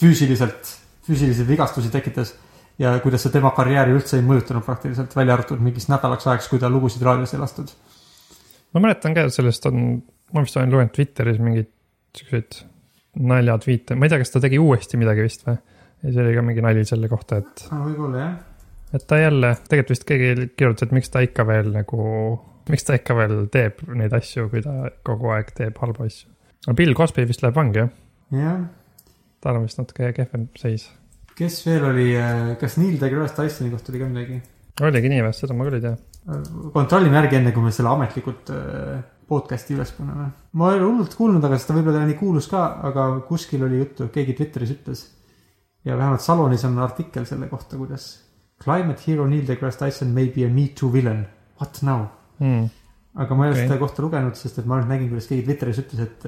[0.00, 2.34] füüsiliselt, füüsilisi vigastusi tekitas
[2.78, 6.62] ja kuidas see tema karjääri üldse ei mõjutanud praktiliselt, välja arvatud mingiks nädalaks ajaks, kui
[6.62, 7.70] ta lugusid raadios ei lastud.
[8.74, 10.02] ma mäletan ka, sellest on,
[10.34, 11.70] ma vist olen lugenud Twitteris mingeid
[12.18, 12.64] siukseid
[13.14, 15.56] naljatviite, ma ei tea, kas ta tegi uuesti midagi vist või?
[16.04, 18.34] ja see oli ka mingi nali selle kohta, et, võib-olla jah.
[18.98, 22.08] et ta jälle, tegelikult vist keegi kirjutas, et miks ta ikka veel nagu,
[22.70, 26.28] miks ta ikka veel teeb neid asju, kui ta kogu aeg teeb halbu asju.
[26.66, 27.94] aga Bill Cosby vist läheb vangi jah,
[28.34, 28.60] jah,
[29.44, 30.90] tal on vist natuke kehvem seis.
[31.38, 32.08] Kes veel oli,
[32.60, 34.40] kas Neil deGrasse Tysoni kohta oli ka midagi?
[34.82, 35.96] oligi nii või, seda ma küll ei tea.
[36.74, 40.30] kontrollime järgi, enne kui me selle ametlikult äh, podcast'i üles paneme.
[40.58, 43.64] ma ei ole hullult kuulnud, aga seda võib-olla ei ole nii kuulus ka, aga kuskil
[43.66, 45.06] oli juttu, keegi Twitteris ütles.
[45.84, 48.08] ja vähemalt Salonis on artikkel selle kohta, kuidas
[48.62, 51.26] climate hero Neil deGrasse Tyson may be a me too villain.
[51.60, 52.06] What now?
[52.38, 52.70] Mm.
[53.14, 53.68] aga ma ei ole okay.
[53.68, 56.24] seda kohta lugenud, sest et ma ainult nägin, kuidas keegi Twitteris ütles, et,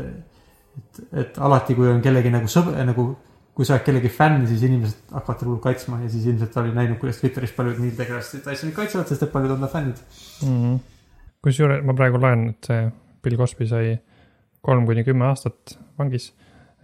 [0.78, 3.08] et, et alati, kui on kellegi nagu sõber, nagu
[3.56, 6.60] kui sa oled kellegi fänn, siis inimesed hakkavad teda hullult kaitsma ja siis ilmselt ta
[6.60, 10.02] oli näinud, kuidas Twitteris paljud Neil deGrasse Tysonit kaitsevad, sest et paljud on ta fännid.
[10.42, 10.78] Mm -hmm.
[11.42, 12.90] kusjuures ma praegu loen, et see
[13.22, 13.98] Bill Cosby sai
[14.60, 16.32] kolm kuni kümme aastat vangis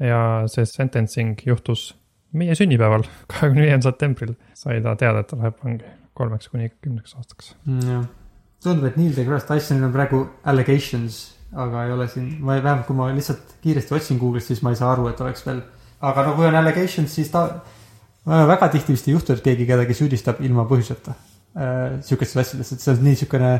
[0.01, 1.95] ja see sentencing juhtus
[2.33, 7.15] meie sünnipäeval, kahekümne viiendal septembril sai ta teada, et ta läheb vangi kolmeks kuni kümneks
[7.17, 7.55] aastaks.
[7.67, 8.05] Mm, jah,
[8.65, 11.21] tundub, et Neil deGrasse Tysonil on praegu allegations,
[11.53, 14.71] aga ei ole siin, ma ei- vähemalt kui ma lihtsalt kiiresti otsin Google'ist, siis ma
[14.71, 15.63] ei saa aru, et oleks veel.
[16.03, 17.47] Aga no kui on allegations, siis ta,
[18.27, 22.85] väga tihti vist ei juhtu, et keegi kedagi süüdistab ilma põhjuseta äh, sihukestes asjades, et
[22.85, 23.53] see on nii sihukene,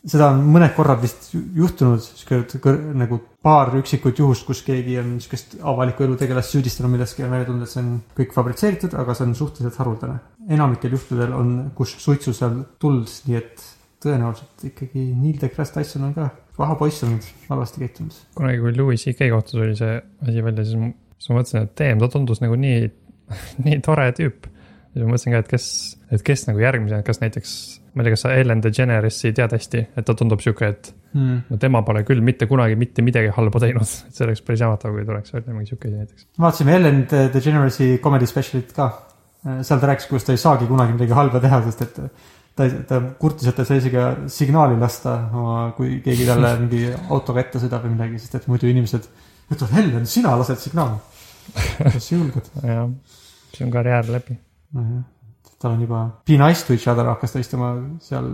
[0.00, 5.18] seda on mõned korrad vist ju- juhtunud, sihuke nagu paar üksikut juhust, kus keegi on
[5.20, 9.16] sihukest avaliku elu tegelast süüdistanud milleski ja välja tulnud, et see on kõik fabritseeritud, aga
[9.16, 10.20] see on suhteliselt haruldane.
[10.48, 13.68] enamikel juhtudel on, kus suitsu seal tuld, nii et
[14.00, 18.16] tõenäoliselt ikkagi Neil deGrasse Tyson on ka paha poiss olnud, halvasti käitunud.
[18.36, 22.00] kunagi, kui Louis CK kohta tuli see asi välja, siis siis ma mõtlesin, et damn,
[22.00, 22.88] ta tundus nagu nii,
[23.66, 24.48] nii tore tüüp.
[24.90, 25.66] siis ma mõtlesin ka, et kes,
[26.16, 27.52] et kes nagu järgmisena, kas näiteks,
[27.94, 31.40] ma ei tea, kas sa Ellen DeGeneres'i tead hästi, et ta tundub sihuke, et Hmm.
[31.50, 34.92] no tema pole küll mitte kunagi mitte midagi halba teinud, et see oleks päris jahmatav,
[34.94, 36.26] kui tuleks välja mingi sihuke asi näiteks.
[36.38, 38.86] vaatasime Ellen DeGeneres'i comedy special'it ka.
[39.66, 41.98] seal ta rääkis, kuidas ta ei saagi kunagi midagi halba teha, sest et
[42.54, 45.16] ta, ta kurtis, et ta saa isegi signaali lasta,
[45.76, 49.10] kui keegi talle mingi autoga ette sõidab või midagi, sest et muidu inimesed
[49.50, 50.98] ütlevad, Ellen, sina lased signaali.
[51.78, 52.50] kas sa julged?
[52.66, 52.90] jah,
[53.54, 54.36] see on karjäär läbi.
[54.76, 55.06] nojah,
[55.60, 58.28] tal on juba Be nice to each other hakkas ta vist tema seal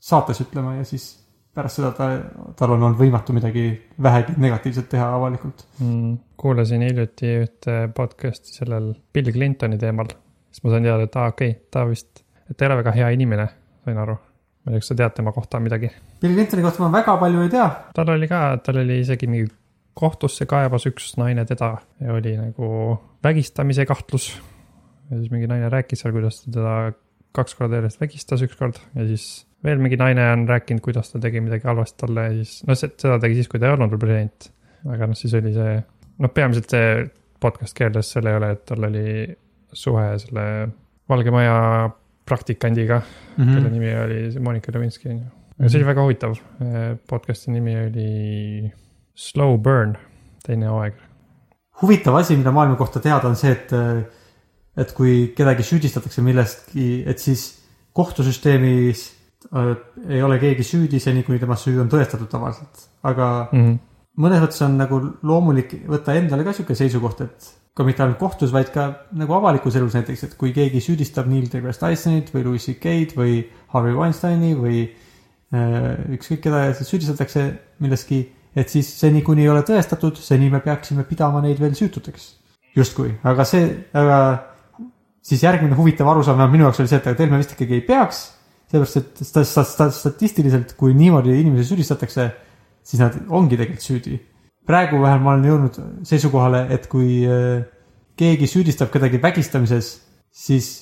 [0.00, 1.10] saates ütlema ja siis
[1.54, 2.08] pärast seda ta,
[2.56, 3.66] tal on olnud võimatu midagi
[4.02, 5.66] vähegi negatiivset teha avalikult.
[5.80, 6.18] mm,.
[6.40, 10.10] kuulasin hiljuti ühte podcast'i sellel Bill Clintoni teemal,
[10.50, 12.94] siis ma sain teada, et aa, okei okay,, ta vist, et ta ei ole väga
[12.96, 13.48] hea inimene,
[13.84, 14.16] sain aru.
[14.16, 15.92] ma ei tea, kas sa tead tema kohta midagi?
[16.22, 17.68] Bill Clintoni kohta ma väga palju ei tea.
[18.00, 19.50] tal oli ka, tal oli isegi mingi
[19.94, 24.32] kohtusse kaebas üks naine teda ja oli nagu vägistamise kahtlus.
[25.10, 26.76] ja siis mingi naine rääkis seal, kuidas ta teda
[27.36, 31.40] kaks korda järjest vägistas ükskord ja siis veel mingi naine on rääkinud, kuidas ta tegi
[31.44, 34.50] midagi halvasti talle ja siis, no seda tegi siis, kui ta ei olnud veel president.
[34.92, 35.76] aga noh, siis oli see,
[36.18, 37.04] noh, peamiselt see
[37.42, 39.06] podcast keerles selle üle, et tal oli
[39.72, 40.46] suhe selle
[41.10, 41.58] Valge Maja
[42.28, 43.54] praktikandiga mm, -hmm.
[43.54, 45.68] kelle nimi oli Monika Lewinsky on ju.
[45.68, 46.36] see oli väga huvitav,
[47.10, 48.72] podcast'i nimi oli
[49.14, 49.96] Slow Burn,
[50.46, 50.94] teine hooaeg.
[51.82, 53.72] huvitav asi, mida maailma kohta teada, on see, et,
[54.78, 57.46] et kui kedagi süüdistatakse millestki, et siis
[57.92, 59.06] kohtusüsteemis
[59.52, 59.72] äh,
[60.08, 62.86] ei ole keegi süüdi seni, kuni tema süü on tõestatud tavaliselt.
[63.02, 63.78] aga Mm -hmm.
[64.16, 68.52] mõnes mõttes on nagu loomulik võtta endale ka sihuke seisukoht, et ka mitte ainult kohtus,
[68.52, 72.66] vaid ka nagu avalikus elus näiteks, et kui keegi süüdistab Neil deGrasse Tysonit või Louis
[72.66, 74.90] CK-d või Harvey Weinsteini või
[75.52, 81.04] äh, ükskõik keda süüdistatakse milleski, et siis seni, kuni ei ole tõestatud, seni me peaksime
[81.08, 82.30] pidama neid veel süütuteks.
[82.76, 84.18] justkui, aga see, aga
[85.22, 87.74] siis järgmine huvitav arusaam vähemalt minu jaoks oli see, et aga tegelikult me vist ikkagi
[87.74, 88.20] ei peaks,
[88.72, 92.30] sellepärast et sta- sta- sta- statistiliselt, kui niimoodi inimesi süüdistatakse,
[92.82, 94.16] siis nad ongi tegelikult süüdi
[94.66, 97.64] praegu vähemalt ma olen jõudnud seisukohale, et kui äh,
[98.18, 99.94] keegi süüdistab kedagi vägistamises,
[100.30, 100.72] siis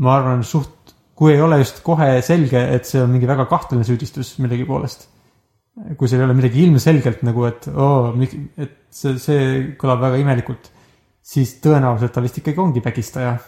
[0.00, 3.84] ma arvan suht, kui ei ole just kohe selge, et see on mingi väga kahtlane
[3.86, 5.08] süüdistus millegi poolest.
[5.96, 8.12] Kui seal ei ole midagi ilmselgelt nagu, et oo,
[8.60, 9.46] et see, see
[9.80, 10.70] kõlab väga imelikult,
[11.22, 13.38] siis tõenäoliselt ta vist ikkagi ongi vägistaja.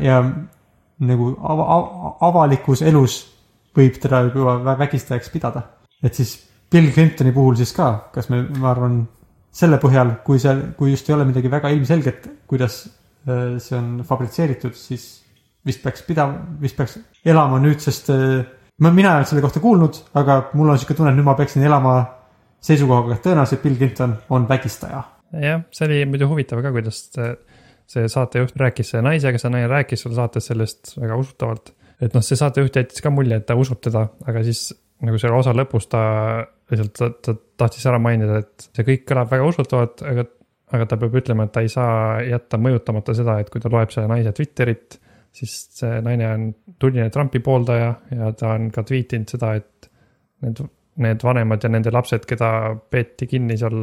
[0.00, 0.20] ja
[1.00, 3.20] nagu ava, ava, avalikus elus
[3.76, 5.62] võib teda juba vä- vägistajaks pidada.
[6.02, 6.38] et siis
[6.70, 9.00] Bill Clintoni puhul siis ka, kas me, ma arvan,
[9.52, 12.84] selle põhjal, kui seal, kui just ei ole midagi väga ilmselget, kuidas
[13.26, 15.24] äh, see on fabritseeritud, siis
[15.66, 18.44] vist peaks pidama, vist peaks elama nüüd, sest äh,
[18.80, 21.36] ma, mina ei ole selle kohta kuulnud, aga mul on sihuke tunne, et nüüd ma
[21.38, 21.94] peaksin elama
[22.64, 25.02] seisukohaga, et tõenäoliselt Bill Clinton on vägistaja.
[25.40, 27.04] jah, see oli muidu huvitav ka, kuidas
[27.90, 31.72] see saatejuht rääkis selle naisega, see naine rääkis seal saates sellest väga usutavalt.
[32.00, 34.70] et noh, see saatejuht jättis ka mulje, et ta usub teda, aga siis
[35.04, 36.02] nagu selle osa lõpus ta
[36.70, 40.26] lihtsalt, ta, ta tahtis ära mainida, et see kõik kõlab väga usutavalt, aga,
[40.76, 43.92] aga ta peab ütlema, et ta ei saa jätta mõjutamata seda, et kui ta loeb
[43.94, 45.00] selle naise Twitterit,
[45.32, 46.46] siis see naine on
[46.78, 49.90] tuline Trumpi pooldaja ja ta on ka tweetinud seda, et
[50.44, 50.62] need,
[51.04, 52.50] need vanemad ja nende lapsed, keda
[52.90, 53.76] peeti kinni seal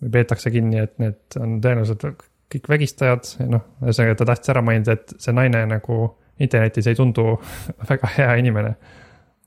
[0.00, 2.06] või peetakse kinni, et need on tõenäoliselt
[2.50, 6.00] kõik vägistajad ja noh, ühesõnaga ta tahtis ära mainida, et see naine nagu
[6.40, 7.34] internetis ei tundu
[7.90, 8.74] väga hea inimene.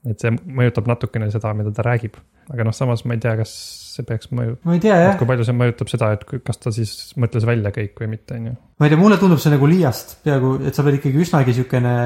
[0.04, 2.16] et see mõjutab natukene seda, mida ta räägib,
[2.52, 3.52] aga noh, samas ma ei tea, kas
[3.94, 6.72] see peaks mõju-, ma ei tea jah, kui palju see mõjutab seda, et kas ta
[6.74, 8.54] siis mõtles välja kõik või mitte, on ju.
[8.80, 11.96] ma ei tea, mulle tundub see nagu liiast peaaegu, et sa pead ikkagi üsnagi siukene,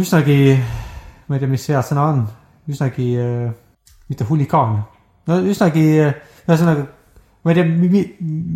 [0.00, 0.38] üsnagi,
[1.28, 2.24] ma ei tea, mis hea sõna on,
[2.70, 3.08] üsnagi,
[4.10, 4.78] mitte huligaan,
[5.30, 5.84] no üsnagi,
[6.44, 6.86] ühesõnaga,
[7.44, 7.66] ma ei tea,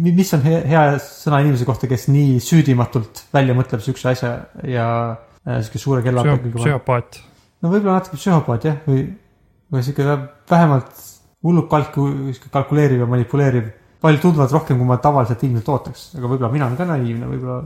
[0.08, 4.32] mis on hea, sõna inimese kohta, kes nii süüdimatult välja mõtleb siukse asja
[4.64, 4.88] ja
[5.44, 6.56] äh, sihuke suure kella Psühho-.
[6.56, 7.20] psühhopaat,
[7.62, 9.04] no võib-olla natuke psühhopaat jah, või,
[9.74, 10.18] või sihuke
[10.48, 11.06] vähemalt
[11.44, 13.68] hullult kalku-, kalkuleeriv ja manipuleeriv.
[14.00, 17.56] palju tunduvalt rohkem, kui ma tavaliselt ilmselt ootaks, aga võib-olla mina olen ka naiivne, võib-olla,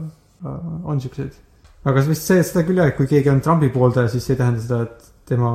[0.89, 1.35] on siukseid.
[1.85, 4.39] aga vist see, seda küll jah, et kui keegi on Trumpi pooldaja, siis see ei
[4.39, 5.51] tähenda seda, et tema,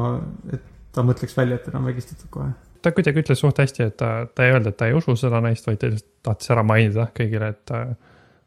[0.52, 0.62] et
[0.94, 2.52] ta mõtleks välja, et teda on vägistatud kohe.
[2.82, 5.42] ta kuidagi ütles suht hästi, et ta, ta ei öelnud, et ta ei usu seda
[5.44, 7.74] naist, vaid ta lihtsalt tahtis ära mainida kõigile, et,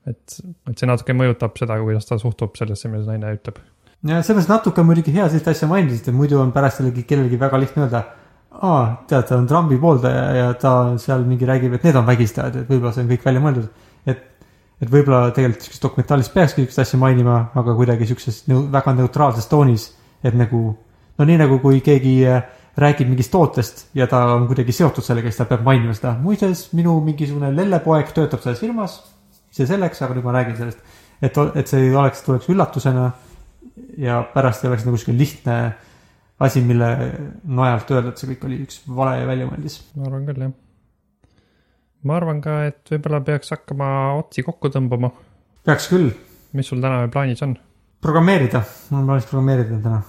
[0.08, 0.40] et,
[0.72, 3.60] et see natuke mõjutab seda, kuidas ta suhtub sellesse, mida see naine ütleb.
[4.08, 7.40] ja selles natuke on muidugi hea sellist asja mainisid, et muidu on pärast jällegi kellelgi
[7.44, 8.06] väga lihtne öelda.
[8.52, 12.62] aa, tead, ta on Trumpi pooldaja ja ta seal mingi räägib, et need on vägistajad,
[12.62, 13.68] et võib-olla see on kõik välja mõeldud.
[14.06, 14.24] et,
[14.82, 19.48] et võib-olla tegelikult siukses dokumentaalis peakski siukest asja mainima, aga kuidagi siukses nõu, väga neutraalses
[19.48, 19.92] toonis,
[20.24, 20.64] et nagu
[21.18, 22.44] no nii nagu kui keegi äh,
[22.78, 26.16] räägib mingist tootest ja ta on kuidagi seotud sellega, siis ta peab mainima seda.
[26.20, 28.98] muuseas, minu mingisugune lellepoeg töötab selles firmas,
[29.52, 30.80] see selleks, aga nüüd ma räägin sellest.
[31.22, 33.12] et, et see oleks, tuleks üllatusena
[34.02, 35.58] ja pärast ei oleks nagu sihuke lihtne
[36.42, 36.90] asi, mille
[37.46, 39.78] najalt öelda, et see kõik oli üks vale ja väljamõeldis.
[39.96, 40.58] ma arvan küll, jah.
[42.10, 45.14] ma arvan ka, et võib-olla peaks hakkama otsi kokku tõmbama.
[45.68, 46.12] peaks küll
[46.54, 47.56] mis sul täna plaanis on?
[48.02, 50.02] programmeerida, mul on plaanis programmeerida täna.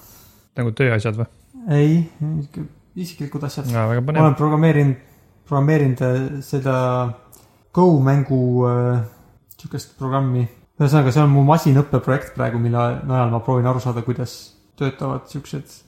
[0.59, 1.29] nagu tööasjad või?
[1.77, 1.99] ei,
[2.97, 3.71] isiklikud asjad.
[3.71, 4.97] väga ma olen programmeerinud,
[5.49, 6.75] programmeerinud äh, seda
[7.73, 9.05] Go mängu äh,
[9.57, 10.49] sihukest programmi.
[10.81, 14.37] ühesõnaga, see on mu masinõppeprojekt praegu, mille najal ma proovin aru saada, kuidas
[14.77, 15.79] töötavad siuksed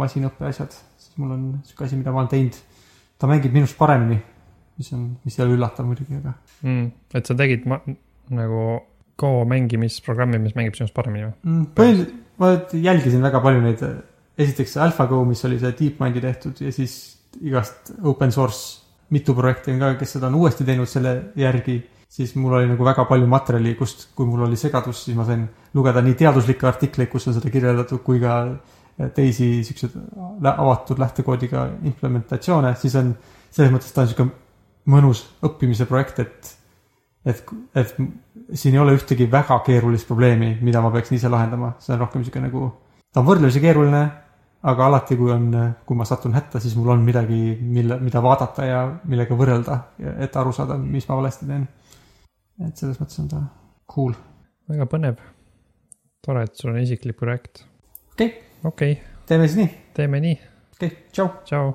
[0.00, 0.74] masinõppe asjad.
[0.98, 2.56] siis mul on sihuke asi, mida ma olen teinud.
[3.18, 4.18] ta mängib minust paremini,
[4.80, 6.90] mis on, mis ei ole üllatav muidugi, aga mm,.
[7.14, 7.82] et sa tegid ma,
[8.32, 8.64] nagu
[9.22, 11.34] Go mängimisprogrammi, mis mängib sinust paremini või?
[11.44, 13.82] mm, põhiliselt ma jälgisin väga palju neid,
[14.40, 16.96] esiteks AlphaGo, mis oli see DeepMindi tehtud ja siis
[17.40, 18.82] igast open source
[19.12, 21.76] mitu projekti on ka, kes seda on uuesti teinud selle järgi,
[22.08, 25.44] siis mul oli nagu väga palju materjali, kust, kui mul oli segadus, siis ma sain
[25.76, 28.38] lugeda nii teaduslikke artikleid, kus on seda kirjeldatud, kui ka
[29.14, 29.94] teisi siukseid
[30.52, 33.14] avatud lähtekoodiga implementatsioone, siis on
[33.50, 34.28] selles mõttes ta on sihuke
[34.92, 36.58] mõnus õppimise projekt, et
[37.24, 37.42] et,
[37.78, 37.94] et
[38.58, 42.24] siin ei ole ühtegi väga keerulist probleemi, mida ma peaksin ise lahendama, see on rohkem
[42.24, 42.66] sihuke nagu,
[43.12, 44.02] ta on võrdlemisi keeruline,
[44.72, 45.48] aga alati, kui on,
[45.86, 49.78] kui ma satun hätta, siis mul on midagi, mille, mida vaadata ja millega võrrelda,
[50.22, 51.66] et aru saada, mis ma valesti teen.
[52.62, 53.42] et selles mõttes on ta
[53.90, 54.14] cool.
[54.70, 55.18] väga põnev.
[56.22, 57.64] tore, et sul on isiklik projekt.
[58.14, 58.92] okei okay,, okei.
[58.92, 60.36] Okay,, teeme siis nii, teeme nii,
[60.76, 61.28] okei okay,, tšau.
[61.44, 61.72] tšau